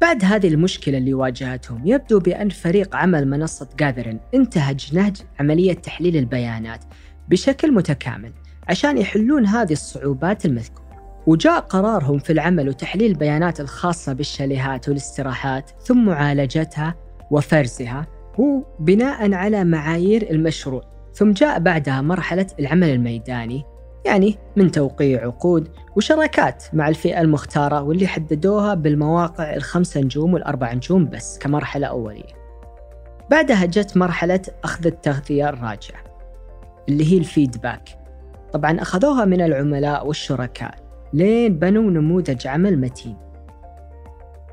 بعد 0.00 0.24
هذه 0.24 0.48
المشكلة 0.48 0.98
اللي 0.98 1.14
واجهتهم 1.14 1.86
يبدو 1.86 2.18
بأن 2.18 2.48
فريق 2.48 2.96
عمل 2.96 3.28
منصة 3.28 3.68
جاذرين 3.78 4.20
انتهج 4.34 4.94
نهج 4.94 5.16
عملية 5.40 5.74
تحليل 5.74 6.16
البيانات. 6.16 6.84
بشكل 7.28 7.72
متكامل 7.72 8.32
عشان 8.68 8.98
يحلون 8.98 9.46
هذه 9.46 9.72
الصعوبات 9.72 10.46
المذكورة. 10.46 10.84
وجاء 11.26 11.60
قرارهم 11.60 12.18
في 12.18 12.32
العمل 12.32 12.68
وتحليل 12.68 13.10
البيانات 13.10 13.60
الخاصة 13.60 14.12
بالشاليهات 14.12 14.88
والاستراحات 14.88 15.70
ثم 15.84 16.04
معالجتها 16.04 16.94
وفرزها 17.30 18.06
هو 18.40 18.62
بناء 18.80 19.32
على 19.32 19.64
معايير 19.64 20.30
المشروع. 20.30 20.82
ثم 21.14 21.32
جاء 21.32 21.58
بعدها 21.58 22.00
مرحلة 22.00 22.46
العمل 22.60 22.88
الميداني 22.88 23.64
يعني 24.04 24.38
من 24.56 24.70
توقيع 24.70 25.22
عقود 25.24 25.68
وشراكات 25.96 26.64
مع 26.72 26.88
الفئة 26.88 27.20
المختارة 27.20 27.82
واللي 27.82 28.06
حددوها 28.06 28.74
بالمواقع 28.74 29.54
الخمسة 29.54 30.00
نجوم 30.00 30.34
والأربع 30.34 30.72
نجوم 30.72 31.08
بس 31.08 31.38
كمرحلة 31.38 31.86
أولية. 31.86 32.44
بعدها 33.30 33.64
جت 33.64 33.96
مرحلة 33.96 34.40
أخذ 34.64 34.86
التغذية 34.86 35.48
الراجعة. 35.48 36.13
اللي 36.88 37.12
هي 37.12 37.18
الفيدباك. 37.18 37.88
طبعا 38.52 38.82
أخذوها 38.82 39.24
من 39.24 39.40
العملاء 39.40 40.06
والشركاء. 40.06 40.74
لين 41.12 41.58
بنوا 41.58 41.90
نموذج 41.90 42.46
عمل 42.46 42.80
متين. 42.80 43.16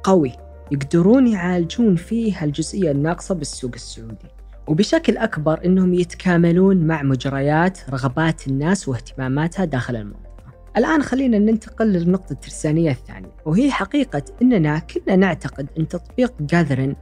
قوي. 0.03 0.31
يقدرون 0.71 1.27
يعالجون 1.27 1.95
فيه 1.95 2.43
الجزئية 2.43 2.91
الناقصة 2.91 3.35
بالسوق 3.35 3.71
السعودي. 3.73 4.27
وبشكل 4.67 5.17
أكبر 5.17 5.65
أنهم 5.65 5.93
يتكاملون 5.93 6.77
مع 6.77 7.03
مجريات 7.03 7.89
رغبات 7.89 8.47
الناس 8.47 8.87
واهتماماتها 8.87 9.65
داخل 9.65 9.95
المنطقة. 9.95 10.31
الآن 10.77 11.03
خلينا 11.03 11.39
ننتقل 11.39 11.87
للنقطة 11.87 12.33
الترسانية 12.33 12.91
الثانية 12.91 13.31
وهي 13.45 13.71
حقيقة 13.71 14.23
أننا 14.41 14.79
كنا 14.79 15.15
نعتقد 15.15 15.67
أن 15.79 15.87
تطبيق 15.87 16.33
جاذرين 16.39 16.95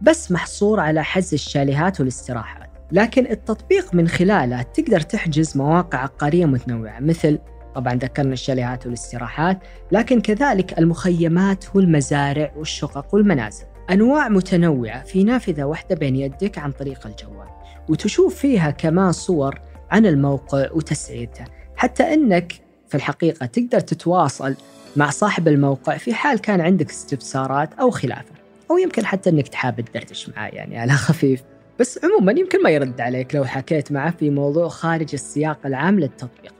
بس 0.00 0.32
محصور 0.32 0.80
على 0.80 1.04
حجز 1.04 1.34
الشاليهات 1.34 2.00
والاستراحات. 2.00 2.71
لكن 2.92 3.26
التطبيق 3.26 3.94
من 3.94 4.08
خلاله 4.08 4.62
تقدر 4.62 5.00
تحجز 5.00 5.56
مواقع 5.56 5.98
عقارية 5.98 6.46
متنوعة 6.46 7.00
مثل 7.00 7.38
طبعا 7.74 7.94
ذكرنا 7.94 8.32
الشاليهات 8.32 8.86
والاستراحات 8.86 9.58
لكن 9.92 10.20
كذلك 10.20 10.78
المخيمات 10.78 11.64
والمزارع 11.74 12.52
والشقق 12.56 13.14
والمنازل. 13.14 13.64
أنواع 13.90 14.28
متنوعة 14.28 15.04
في 15.04 15.24
نافذة 15.24 15.64
واحدة 15.64 15.96
بين 15.96 16.16
يدك 16.16 16.58
عن 16.58 16.72
طريق 16.72 17.06
الجوال 17.06 17.48
وتشوف 17.88 18.34
فيها 18.34 18.70
كمان 18.70 19.12
صور 19.12 19.60
عن 19.90 20.06
الموقع 20.06 20.68
وتسعيرته 20.72 21.44
حتى 21.76 22.02
أنك 22.14 22.52
في 22.88 22.94
الحقيقة 22.94 23.46
تقدر 23.46 23.80
تتواصل 23.80 24.54
مع 24.96 25.10
صاحب 25.10 25.48
الموقع 25.48 25.96
في 25.96 26.14
حال 26.14 26.38
كان 26.38 26.60
عندك 26.60 26.90
استفسارات 26.90 27.74
أو 27.74 27.90
خلافة 27.90 28.32
أو 28.70 28.78
يمكن 28.78 29.06
حتى 29.06 29.30
أنك 29.30 29.48
تحاب 29.48 29.80
تدردش 29.80 30.28
معاه 30.28 30.48
يعني 30.48 30.78
على 30.78 30.92
خفيف. 30.92 31.51
بس 31.82 32.00
عموما 32.04 32.32
يمكن 32.32 32.62
ما 32.62 32.70
يرد 32.70 33.00
عليك 33.00 33.34
لو 33.34 33.44
حكيت 33.44 33.92
معه 33.92 34.10
في 34.10 34.30
موضوع 34.30 34.68
خارج 34.68 35.08
السياق 35.12 35.58
العام 35.66 36.00
للتطبيق. 36.00 36.54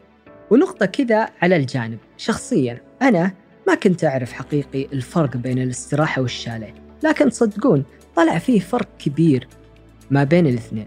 ونقطة 0.50 0.86
كذا 0.86 1.28
على 1.42 1.56
الجانب. 1.56 1.98
شخصيا 2.16 2.80
أنا 3.02 3.32
ما 3.68 3.74
كنت 3.74 4.04
أعرف 4.04 4.32
حقيقي 4.32 4.86
الفرق 4.92 5.36
بين 5.36 5.58
الاستراحة 5.58 6.22
والشاليه. 6.22 6.74
لكن 7.02 7.30
تصدقون 7.30 7.84
طلع 8.16 8.38
فيه 8.38 8.60
فرق 8.60 8.88
كبير 8.98 9.48
ما 10.10 10.24
بين 10.24 10.46
الاثنين. 10.46 10.86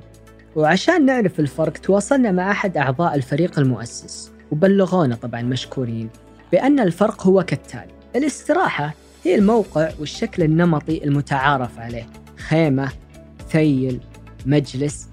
وعشان 0.56 1.06
نعرف 1.06 1.40
الفرق 1.40 1.78
تواصلنا 1.78 2.32
مع 2.32 2.52
أحد 2.52 2.78
أعضاء 2.78 3.16
الفريق 3.16 3.60
المؤسس. 3.60 4.32
وبلغونا 4.52 5.16
طبعا 5.16 5.42
مشكورين 5.42 6.10
بأن 6.52 6.80
الفرق 6.80 7.28
هو 7.28 7.44
كالتالي. 7.44 7.94
الاستراحة 8.16 8.94
هي 9.24 9.36
الموقع 9.36 9.90
والشكل 10.00 10.44
النمطي 10.44 11.04
المتعارف 11.04 11.80
عليه. 11.80 12.08
خيمة 12.38 12.90
ثيل 13.50 14.00
مجلس 14.46 15.08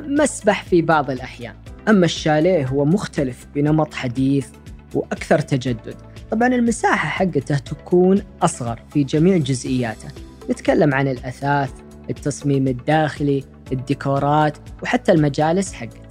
مسبح 0.00 0.64
في 0.64 0.82
بعض 0.82 1.10
الأحيان. 1.10 1.54
أما 1.88 2.04
الشاليه 2.04 2.66
هو 2.66 2.84
مختلف 2.84 3.46
بنمط 3.54 3.94
حديث 3.94 4.46
وأكثر 4.94 5.38
تجدد. 5.38 5.94
طبعا 6.30 6.48
المساحة 6.48 7.08
حقته 7.08 7.58
تكون 7.58 8.22
أصغر 8.42 8.80
في 8.92 9.04
جميع 9.04 9.36
جزئياته. 9.36 10.08
نتكلم 10.50 10.94
عن 10.94 11.08
الأثاث 11.08 11.70
التصميم 12.10 12.68
الداخلي 12.68 13.44
الديكورات 13.72 14.56
وحتى 14.82 15.12
المجالس 15.12 15.72
حقته. 15.72 16.02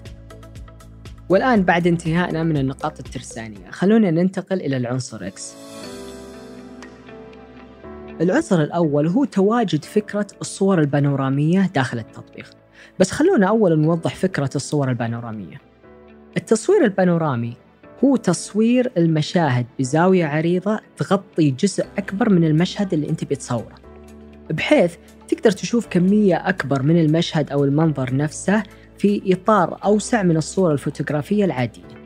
والآن 1.29 1.63
بعد 1.63 1.87
انتهائنا 1.87 2.43
من 2.43 2.57
النقاط 2.57 2.99
الترسانية. 2.99 3.71
خلونا 3.71 4.11
ننتقل 4.11 4.61
إلى 4.61 4.77
العنصر 4.77 5.27
إكس 5.27 5.53
العنصر 8.21 8.61
الأول 8.61 9.07
هو 9.07 9.25
تواجد 9.25 9.85
فكرة 9.85 10.27
الصور 10.41 10.79
البانورامية 10.79 11.71
داخل 11.75 11.99
التطبيق. 11.99 12.49
بس 12.99 13.11
خلونا 13.11 13.47
أولا 13.47 13.75
نوضح 13.75 14.15
فكرة 14.15 14.49
الصور 14.55 14.89
البانورامية. 14.89 15.61
التصوير 16.37 16.83
البانورامي 16.83 17.53
هو 18.03 18.15
تصوير 18.15 18.91
المشاهد 18.97 19.65
بزاوية 19.79 20.25
عريضة 20.25 20.79
تغطي 20.97 21.51
جزء 21.51 21.85
أكبر 21.97 22.29
من 22.29 22.43
المشهد 22.43 22.93
اللي 22.93 23.09
أنت 23.09 23.23
بتصوره. 23.23 23.75
بحيث 24.49 24.95
تقدر 25.27 25.51
تشوف 25.51 25.87
كمية 25.87 26.35
أكبر 26.35 26.81
من 26.81 26.99
المشهد 27.01 27.51
أو 27.51 27.63
المنظر 27.63 28.15
نفسه 28.15 28.63
في 28.97 29.33
إطار 29.33 29.79
أوسع 29.85 30.23
من 30.23 30.37
الصورة 30.37 30.73
الفوتوغرافية 30.73 31.45
العادية. 31.45 32.01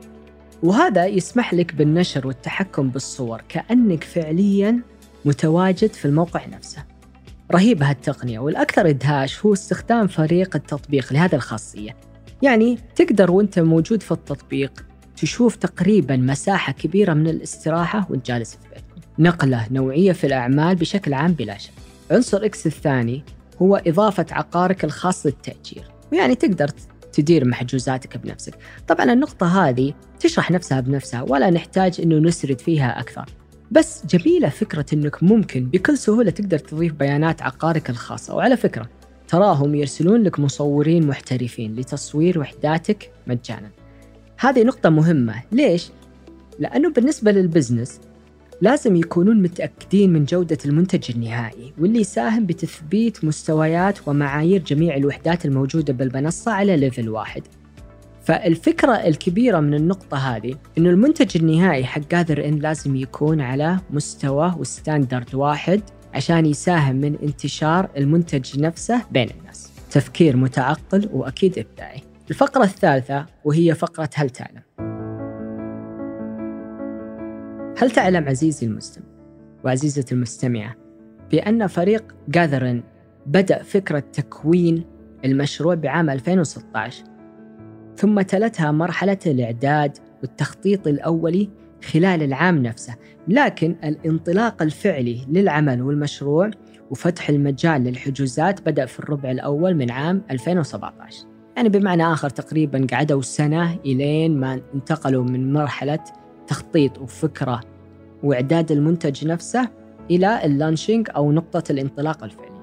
وهذا 0.63 1.06
يسمح 1.06 1.54
لك 1.54 1.75
بالنشر 1.75 2.28
والتحكم 2.28 2.89
بالصور 2.89 3.41
كأنك 3.49 4.04
فعليا 4.04 4.82
متواجد 5.26 5.94
في 5.94 6.06
الموقع 6.06 6.46
نفسه. 6.46 6.84
رهيبة 7.52 7.90
هالتقنية 7.90 8.40
والأكثر 8.40 8.90
إدهاش 8.90 9.46
هو 9.46 9.54
استخدام 9.54 10.08
فريق 10.08 10.56
التطبيق 10.56 11.14
لهذه 11.14 11.36
الخاصية. 11.36 11.96
يعني 12.42 12.78
تقدر 12.96 13.32
وأنت 13.32 13.60
موجود 13.60 14.04
في 14.04 14.12
التطبيق 14.12 14.86
تشوف 15.18 15.56
تقريبا 15.56 16.18
مساحة 16.18 16.74
كبيرة 16.74 17.14
من 17.14 17.28
الاستراحة 17.28 18.08
وانت 18.10 18.26
جالس 18.26 18.52
في 18.52 18.70
بيتكم. 18.70 19.02
نقلة 19.20 19.68
نوعية 19.72 20.12
في 20.12 20.28
الأعمال 20.28 20.76
بشكل 20.76 21.14
عام 21.14 21.34
بلا 21.34 21.58
شك. 21.58 21.72
عنصر 22.12 22.46
X 22.45 22.67
الثاني 22.68 23.24
هو 23.62 23.82
إضافة 23.88 24.26
عقارك 24.32 24.84
الخاص 24.84 25.26
للتأجير 25.26 25.88
ويعني 26.12 26.36
تقدر 26.36 26.70
تدير 27.14 27.46
محجوزاتك 27.46 28.18
بنفسك. 28.18 28.54
طبعا 28.88 29.14
النقطة 29.14 29.68
هذه 29.70 29.94
تشرح 30.20 30.52
نفسها 30.52 30.80
بنفسها 30.80 31.22
ولا 31.22 31.50
نحتاج 31.50 32.02
أنه 32.02 32.16
نسرد 32.16 32.62
فيها 32.62 33.00
أكثر. 33.00 33.26
بس 33.71 34.06
جميلة 34.06 34.49
فكرة 34.49 34.86
أنك 34.93 35.23
ممكن 35.23 35.65
بكل 35.65 35.97
سهولة 35.97 36.32
تقدر 36.32 36.60
تضيف 36.60 36.93
بيانات 36.93 37.41
عقارك 37.41 37.89
الخاصة. 37.89 38.36
وعلى 38.36 38.58
فكرة 38.58 38.89
تراهم 39.28 39.75
يرسلون 39.75 40.23
لك 40.23 40.39
مصورين 40.39 41.08
محترفين 41.08 41.75
لتصوير 41.75 42.39
وحداتك 42.39 43.12
مجانا. 43.28 43.69
هذه 44.39 44.63
نقطة 44.63 44.89
مهمة. 44.89 45.43
ليش؟ 45.51 45.89
لأنه 46.60 46.89
بالنسبة 46.89 47.32
لل 47.32 47.45
business 47.45 48.00
لازم 48.62 48.95
يكونون 48.95 49.41
متأكدين 49.41 50.13
من 50.13 50.25
جودة 50.25 50.58
المنتج 50.65 51.12
النهائي 51.15 51.73
واللي 51.78 51.99
يساهم 51.99 52.45
بتثبيت 52.45 53.25
مستويات 53.25 54.08
ومعايير 54.08 54.62
جميع 54.62 54.95
الوحدات 54.95 55.45
الموجودة 55.45 55.93
بالمنصة 55.93 56.51
على 56.51 56.78
level 56.78 57.10
واحد. 57.10 57.43
فالفكرة 58.26 58.94
الكبيرة 58.94 59.60
من 59.60 59.74
النقطة 59.74 60.18
هذه 60.18 60.56
إنه 60.78 60.90
المنتج 60.90 61.38
النهائي 61.38 61.86
حق 61.86 62.02
جاذر 62.12 62.46
إن 62.46 62.60
لازم 62.60 62.96
يكون 62.96 63.42
على 63.42 63.80
مستوى 63.90 64.56
و 64.58 64.66
standard 64.66 65.36
واحد 65.36 65.82
عشان 66.14 66.46
يساهم 66.46 66.96
من 66.96 67.16
انتشار 67.24 67.90
المنتج 67.98 68.60
نفسه 68.60 69.02
بين 69.12 69.30
الناس. 69.40 69.72
تفكير 69.92 70.38
متعقل 70.38 71.10
وأكيد 71.14 71.60
إبداعي. 71.60 72.02
الفقرة 72.30 72.64
الثالثة 72.64 73.26
وهي 73.44 73.76
فقرة 73.76 74.10
هل 74.16 74.30
تعلم؟ 74.30 74.62
هل 77.78 77.92
تعلم 77.92 78.28
عزيزي 78.28 78.68
المستمع 78.68 79.06
وعزيزتي 79.64 80.16
المستمعة 80.16 80.76
بأن 81.32 81.68
فريق 81.68 82.16
جاذرن 82.28 82.84
بدأ 83.26 83.64
فكرة 83.64 84.00
تكوين 84.00 84.86
المشروع 85.26 85.76
بعام 85.76 86.10
2016 86.10 87.14
ثم 87.97 88.21
تلتها 88.21 88.71
مرحلة 88.71 89.19
الإعداد 89.25 89.97
والتخطيط 90.21 90.88
الأولي 90.88 91.49
خلال 91.91 92.23
العام 92.23 92.63
نفسه. 92.63 92.95
لكن 93.27 93.75
الانطلاق 93.84 94.62
الفعلي 94.62 95.25
للعمل 95.29 95.81
والمشروع 95.81 96.51
وفتح 96.91 97.29
المجال 97.29 97.84
للحجوزات 97.84 98.62
بدأ 98.62 98.86
في 98.86 98.99
الربع 98.99 99.31
الأول 99.31 99.75
من 99.75 99.91
عام 99.91 100.21
2017 100.31 101.25
يعني 101.55 101.69
بمعنى 101.69 102.13
آخر 102.13 102.29
تقريبا 102.29 102.88
قعدوا 102.91 103.21
سنة 103.21 103.79
إلين 103.86 104.39
ما 104.39 104.62
انتقلوا 104.75 105.23
من 105.23 105.53
مرحلة 105.53 105.99
تخطيط 106.47 106.97
وفكرة 106.97 107.62
وإعداد 108.23 108.71
المنتج 108.71 109.27
نفسه 109.27 109.69
إلى 110.12 110.45
اللانشينج 110.45 111.08
أو 111.15 111.31
نقطة 111.31 111.71
الانطلاق 111.71 112.23
الفعلية. 112.23 112.55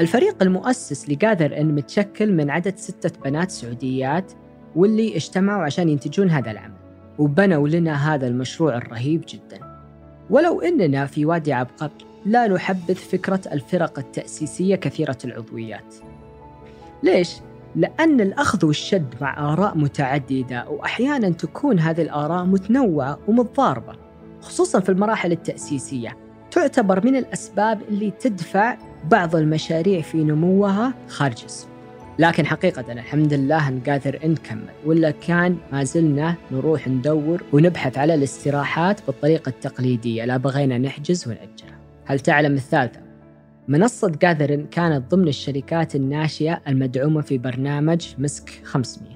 الفريق 0.00 0.42
المؤسس 0.42 1.10
لجاذر 1.10 1.60
إن 1.60 1.74
متشكل 1.74 2.32
من 2.32 2.50
عدد 2.50 2.76
ستة 2.76 3.20
بنات 3.24 3.50
سعوديات 3.50 4.32
واللي 4.76 5.16
اجتمعوا 5.16 5.62
عشان 5.62 5.88
ينتجون 5.88 6.30
هذا 6.30 6.50
العمل 6.50 6.74
وبنوا 7.18 7.68
لنا 7.68 8.14
هذا 8.14 8.26
المشروع 8.26 8.76
الرهيب 8.76 9.24
جدا. 9.28 9.78
ولو 10.30 10.60
أننا 10.60 11.06
في 11.06 11.24
وادي 11.24 11.52
عبقر 11.52 11.90
لا 12.26 12.46
نحبذ 12.46 12.94
فكرة 12.94 13.40
الفرق 13.52 13.98
التأسيسية 13.98 14.76
كثيرة 14.76 15.18
العضويات. 15.24 15.94
ليش؟ 17.02 17.36
لأن 17.76 18.20
الأخذ 18.20 18.66
والشد 18.66 19.14
مع 19.20 19.52
آراء 19.52 19.78
متعددة 19.78 20.68
وأحيانا 20.68 21.30
تكون 21.30 21.78
هذه 21.78 22.02
الآراء 22.02 22.44
متنوعة 22.44 23.18
ومتضاربة 23.28 23.92
خصوصا 24.40 24.80
في 24.80 24.88
المراحل 24.88 25.32
التأسيسية. 25.32 26.16
تعتبر 26.50 27.06
من 27.06 27.16
الأسباب 27.16 27.82
اللي 27.88 28.10
تدفع 28.10 28.76
بعض 29.10 29.36
المشاريع 29.36 30.00
في 30.00 30.24
نموها 30.24 30.94
خارج 31.08 31.44
السوق. 31.44 31.67
لكن 32.18 32.46
حقيقة 32.46 32.92
الحمد 32.92 33.34
لله 33.34 33.80
قادر 33.86 34.18
نكمل 34.24 34.68
ولا 34.86 35.10
كان 35.10 35.56
ما 35.72 35.84
زلنا 35.84 36.34
نروح 36.52 36.88
ندور 36.88 37.42
ونبحث 37.52 37.98
على 37.98 38.14
الاستراحات 38.14 39.00
بالطريقة 39.06 39.48
التقليدية. 39.48 40.24
لا 40.24 40.36
بغينا 40.36 40.78
نحجز 40.78 41.28
ونأجلها 41.28 41.78
هل 42.04 42.20
تعلم 42.20 42.54
الثالثة؟ 42.54 43.00
منصة 43.68 44.08
جاذرين 44.08 44.66
كانت 44.66 45.10
ضمن 45.10 45.28
الشركات 45.28 45.96
الناشئة 45.96 46.60
المدعومة 46.68 47.20
في 47.20 47.38
برنامج 47.38 48.14
مسك 48.18 48.50
500 48.64 49.12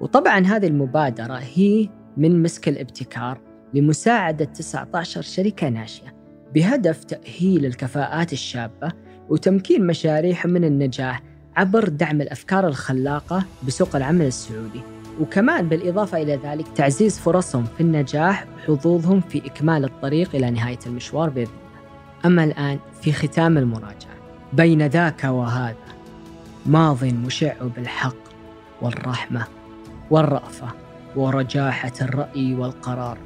وطبعا 0.00 0.46
هذه 0.46 0.66
المبادرة 0.66 1.40
هي 1.54 1.88
من 2.16 2.42
مسك 2.42 2.68
الابتكار 2.68 3.40
لمساعدة 3.74 4.44
19 4.44 5.22
شركة 5.22 5.68
ناشئة 5.68 6.12
بهدف 6.54 7.04
تأهيل 7.04 7.66
الكفاءات 7.66 8.32
الشابة 8.32 8.92
وتمكين 9.28 9.86
مشاريعهم 9.86 10.50
من 10.50 10.64
النجاح 10.64 11.31
عبر 11.56 11.88
دعم 11.88 12.20
الأفكار 12.20 12.68
الخلاقة 12.68 13.44
بسوق 13.66 13.96
العمل 13.96 14.26
السعودي. 14.26 14.80
وكمان 15.20 15.68
بالإضافة 15.68 16.22
إلى 16.22 16.40
ذلك 16.44 16.68
تعزيز 16.68 17.18
فرصهم 17.18 17.64
في 17.76 17.80
النجاح 17.80 18.44
وحظوظهم 18.56 19.20
في 19.20 19.46
إكمال 19.46 19.84
الطريق 19.84 20.34
إلى 20.34 20.50
نهاية 20.50 20.78
المشوار 20.86 21.30
بإذن 21.30 21.50
الله. 21.50 22.26
أما 22.26 22.44
الآن 22.44 22.78
في 23.02 23.12
ختام 23.12 23.58
المراجعة. 23.58 24.12
بين 24.52 24.86
ذاك 24.86 25.24
وهذا 25.24 25.76
ماض 26.66 27.04
مشع 27.04 27.54
بالحق 27.76 28.16
والرحمة 28.82 29.46
والرأفة 30.10 30.68
ورجاحه 31.16 31.92
الرأي 32.02 32.54
والقرار. 32.54 33.18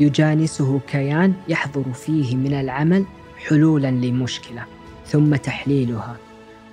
يجانسه 0.00 0.80
كيان 0.88 1.34
يحضر 1.48 1.92
فيه 1.92 2.36
من 2.36 2.54
العمل 2.54 3.04
حلولا 3.48 3.90
لمشكلة 3.90 4.64
ثم 5.06 5.36
تحليلها. 5.36 6.16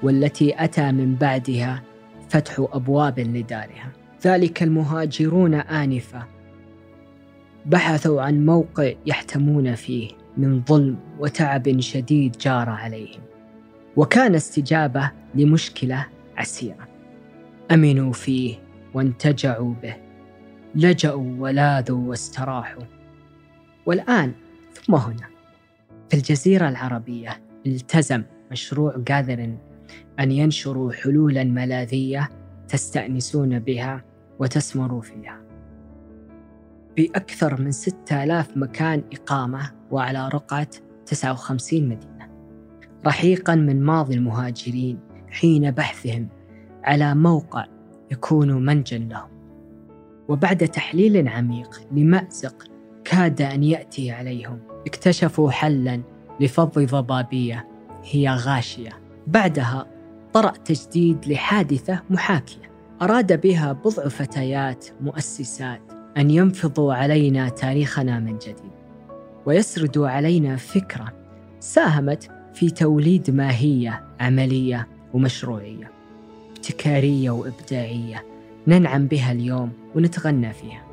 والتي 0.04 0.64
أتى 0.64 0.92
من 0.92 1.16
بعدها 1.16 1.84
فتح 2.30 2.68
أبواب 2.72 3.20
لدارها. 3.20 3.92
ذلك 4.26 4.64
المهاجرون 4.64 5.54
آنفة. 5.54 6.24
بحثوا 7.66 8.22
عن 8.22 8.46
موقع 8.46 8.94
يحتمون 9.06 9.76
فيه 9.76 10.10
من 10.38 10.64
ظلم 10.64 10.98
وتعب 11.20 11.80
شديد 11.80 12.38
جار 12.38 12.70
عليهم. 12.70 13.22
وكان 13.96 14.36
استجابة 14.36 15.12
لمشكلة 15.36 16.06
عسيرة. 16.38 16.88
أمنوا 17.72 18.14
فيه 18.14 18.56
وانتجعوا 18.94 19.74
به. 19.84 19.96
لجأوا 20.76 21.36
ولاذوا 21.40 22.10
واستراحوا. 22.10 22.84
والآن 23.86 24.34
ثم 24.74 24.96
هنا. 24.96 25.30
في 26.10 26.18
الجزيرة 26.18 26.70
العربية 26.70 27.42
التزم 27.66 28.24
مشروع 28.52 28.98
جاذرين 28.98 29.58
أن 30.20 30.32
ينشروا 30.32 30.92
حلولا 30.92 31.44
ملاذية 31.44 32.30
تستأنسون 32.68 33.60
بها 33.60 34.04
وتسمروا 34.40 35.02
فيها. 35.02 35.42
بأكثر 36.98 37.62
من 37.62 37.72
6000 37.72 38.58
مكان 38.58 39.04
إقامة 39.14 39.72
وعلى 39.92 40.30
رقعة 40.34 40.68
59 41.06 41.90
مدينة. 41.90 42.30
رحيقا 43.06 43.56
من 43.56 43.84
ماضي 43.84 44.16
المهاجرين 44.16 45.00
حين 45.30 45.72
بحثهم 45.72 46.28
على 46.84 47.16
موقع 47.16 47.66
يكون 48.12 48.66
منجا 48.66 48.98
لهم. 48.98 49.30
وبعد 50.28 50.68
تحليل 50.68 51.28
عميق 51.28 51.82
لمأزق 51.92 52.64
كاد 53.06 53.42
أن 53.42 53.64
يأتي 53.64 54.12
عليهم 54.12 54.60
اكتشفوا 54.88 55.52
حلا 55.52 56.02
لفض 56.40 56.80
ضبابية 56.80 57.68
هي 58.04 58.30
غاشية. 58.30 59.09
بعدها 59.28 59.86
طرأ 60.34 60.54
تجديد 60.66 61.28
لحادثة 61.28 62.02
محاكية. 62.10 62.70
أراد 63.02 63.42
بها 63.42 63.72
بضع 63.72 64.08
فتيات 64.08 64.86
مؤسسات 65.02 65.82
أن 66.18 66.30
ينفضوا 66.30 66.94
علينا 66.94 67.50
تاريخنا 67.50 68.20
من 68.20 68.38
جديد 68.38 68.72
ويسردوا 69.46 70.10
علينا 70.10 70.56
فكرة 70.56 71.14
ساهمت 71.60 72.32
في 72.54 72.70
توليد 72.70 73.32
ماهية 73.32 74.04
عملية 74.20 74.88
ومشروعية 75.14 75.92
ابتكارية 76.56 77.30
وإبداعية 77.30 78.26
ننعم 78.68 79.08
بها 79.08 79.32
اليوم 79.32 79.72
ونتغنى 79.96 80.54
فيها. 80.54 80.84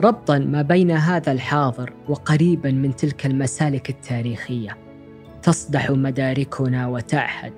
ربطا 0.00 0.38
ما 0.38 0.62
بين 0.62 0.90
هذا 0.90 1.32
الحاضر 1.32 1.92
وقريبا 2.08 2.70
من 2.70 2.96
تلك 2.96 3.26
المسالك 3.26 3.90
التاريخية 3.90 4.76
تصدح 5.42 5.90
مداركنا 5.90 6.86
وتعهد 6.86 7.52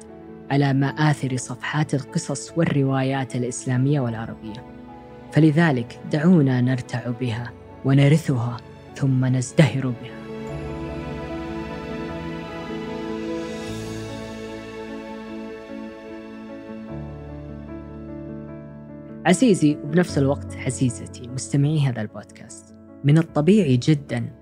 على 0.50 0.72
مآثر 0.72 1.36
صفحات 1.36 1.94
القصص 1.94 2.52
والروايات 2.56 3.36
الإسلامية 3.36 4.00
والعربية. 4.00 4.64
فلذلك 5.32 6.00
دعونا 6.12 6.60
نرتع 6.60 7.10
بها 7.20 7.52
ونرثها 7.84 8.56
ثم 8.96 9.24
نزدهر 9.24 9.86
بها. 9.86 10.18
عزيزي 19.26 19.76
وبنفس 19.84 20.18
الوقت 20.18 20.56
عزيزتي 20.56 21.28
مستمعي 21.28 21.80
هذا 21.80 22.00
البودكاست 22.00 22.74
من 23.04 23.18
الطبيعي 23.18 23.76
جدا 23.76 24.32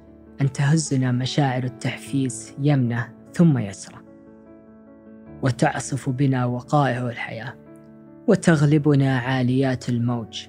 أن 0.41 0.53
تهزنا 0.53 1.13
مشاعر 1.13 1.65
التحفيز 1.65 2.55
يمنة 2.59 3.09
ثم 3.35 3.59
يسرى 3.59 4.06
وتعصف 5.43 6.09
بنا 6.09 6.45
وقائع 6.45 7.07
الحياة 7.07 7.55
وتغلبنا 8.29 9.19
عاليات 9.19 9.89
الموج. 9.89 10.47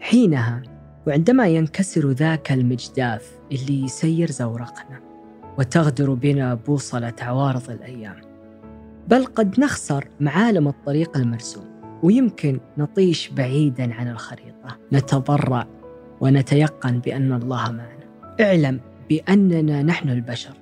حينها 0.00 0.62
وعندما 1.06 1.46
ينكسر 1.46 2.10
ذاك 2.10 2.52
المجداف 2.52 3.38
اللي 3.52 3.84
يسير 3.84 4.30
زورقنا 4.30 5.00
وتغدر 5.58 6.14
بنا 6.14 6.54
بوصلة 6.54 7.14
عوارض 7.20 7.70
الأيام. 7.70 8.16
بل 9.08 9.24
قد 9.24 9.60
نخسر 9.60 10.08
معالم 10.20 10.68
الطريق 10.68 11.16
المرسوم 11.16 11.64
ويمكن 12.02 12.60
نطيش 12.78 13.28
بعيدا 13.28 13.94
عن 13.94 14.08
الخريطة. 14.08 14.78
نتضرع 14.92 15.66
ونتيقن 16.20 16.98
بأن 16.98 17.32
الله 17.32 17.72
معنا. 17.72 18.06
اعلم 18.40 18.80
بأننا 19.08 19.82
نحن 19.82 20.08
البشر. 20.08 20.54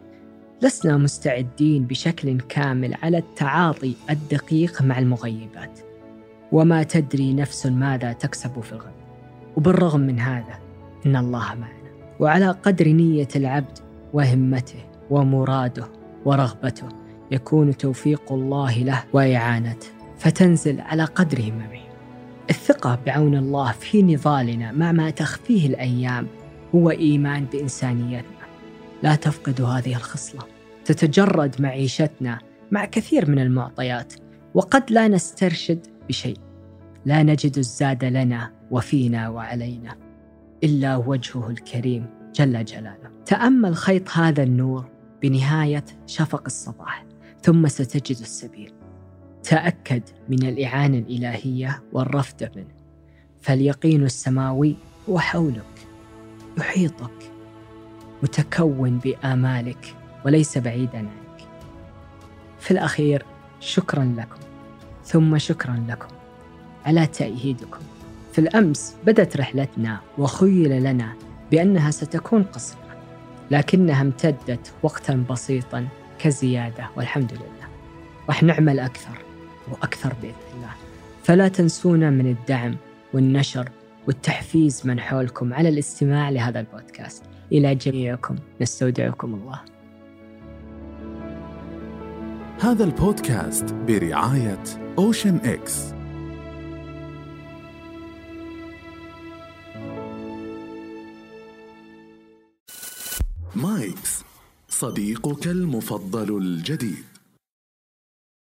لسنا 0.64 0.96
مستعدين 0.96 1.84
بشكل 1.84 2.40
كامل 2.40 2.94
على 3.02 3.18
التعاطي 3.18 3.94
الدقيق 4.10 4.82
مع 4.82 4.98
المغيبات. 4.98 5.80
وما 6.52 6.82
تدري 6.82 7.34
نفس 7.34 7.66
ماذا 7.66 8.12
تكسب 8.12 8.60
في 8.60 8.72
الغد. 8.72 8.92
وبالرغم 9.56 10.00
من 10.00 10.20
هذا 10.20 10.58
إن 11.06 11.16
الله 11.16 11.54
معنا. 11.54 11.90
وعلى 12.20 12.50
قدر 12.50 12.88
نية 12.88 13.28
العبد 13.36 13.78
وهمته 14.12 14.84
ومراده 15.10 15.88
ورغبته 16.24 16.88
يكون 17.30 17.76
توفيق 17.76 18.32
الله 18.32 18.78
له 18.78 19.04
وإعانته. 19.12 19.88
فتنزل 20.18 20.80
على 20.80 21.04
قدر 21.04 21.40
هممه 21.40 21.84
الثقة 22.50 22.98
بعون 23.06 23.36
الله 23.36 23.72
في 23.72 24.02
نضالنا 24.02 24.72
مع 24.72 24.92
ما 24.92 25.10
تخفيه 25.10 25.66
الأيام 25.66 26.26
هو 26.74 26.90
إيمان 26.90 27.44
بإنسانيتنا. 27.44 28.44
لا 29.02 29.14
تفقد 29.14 29.60
هذه 29.60 29.96
الخصلة. 29.96 30.53
تتجرد 30.84 31.62
معيشتنا 31.62 32.38
مع 32.70 32.84
كثير 32.84 33.30
من 33.30 33.38
المعطيات 33.38 34.14
وقد 34.54 34.90
لا 34.90 35.08
نسترشد 35.08 35.86
بشيء 36.08 36.36
لا 37.04 37.22
نجد 37.22 37.58
الزاد 37.58 38.04
لنا 38.04 38.52
وفينا 38.70 39.28
وعلينا 39.28 39.96
إلا 40.64 40.96
وجهه 40.96 41.50
الكريم 41.50 42.06
جل 42.34 42.64
جلاله. 42.64 43.10
تأمل 43.26 43.76
خيط 43.76 44.10
هذا 44.10 44.42
النور 44.42 44.84
بنهاية 45.22 45.84
شفق 46.06 46.42
الصباح 46.46 47.04
ثم 47.42 47.68
ستجد 47.68 48.20
السبيل. 48.20 48.72
تأكد 49.42 50.02
من 50.28 50.46
الإعانة 50.46 50.98
الإلهية 50.98 51.82
والرفد 51.92 52.50
منه. 52.56 52.74
فاليقين 53.40 54.04
السماوي 54.04 54.76
هو 55.08 55.18
حولك 55.18 55.86
يحيطك 56.58 57.30
متكون 58.22 58.98
بآمالك 58.98 59.96
وليس 60.24 60.58
بعيدا 60.58 60.98
عنك. 60.98 61.48
في 62.60 62.70
الأخير 62.70 63.24
شكرا 63.60 64.14
لكم 64.18 64.40
ثم 65.04 65.38
شكرا 65.38 65.84
لكم 65.88 66.08
على 66.86 67.06
تأييدكم. 67.06 67.80
في 68.32 68.38
الأمس 68.40 68.96
بدت 69.06 69.36
رحلتنا 69.36 70.00
وخيل 70.18 70.84
لنا 70.84 71.12
بأنها 71.50 71.90
ستكون 71.90 72.42
قصيرة 72.42 72.96
لكنها 73.50 74.02
امتدت 74.02 74.72
وقتا 74.82 75.24
بسيطا 75.30 75.88
كزيادة 76.18 76.88
والحمد 76.96 77.32
لله. 77.32 77.68
راح 78.28 78.42
نعمل 78.42 78.78
أكثر 78.78 79.18
وأكثر 79.70 80.14
بإذن 80.22 80.34
الله. 80.56 80.72
فلا 81.24 81.48
تنسونا 81.48 82.10
من 82.10 82.26
الدعم 82.26 82.76
والنشر 83.14 83.68
والتحفيز 84.06 84.82
من 84.84 85.00
حولكم 85.00 85.54
على 85.54 85.68
الاستماع 85.68 86.30
لهذا 86.30 86.60
البودكاست 86.60 87.22
إلى 87.52 87.74
جميعكم 87.74 88.36
نستودعكم 88.60 89.34
الله 89.34 89.60
هذا 92.64 92.84
البودكاست 92.84 93.64
برعاية 93.74 94.62
أوشن 94.98 95.36
إكس 95.36 95.94
مايكس 103.56 104.22
صديقك 104.68 105.46
المفضل 105.46 106.38
الجديد. 106.38 107.13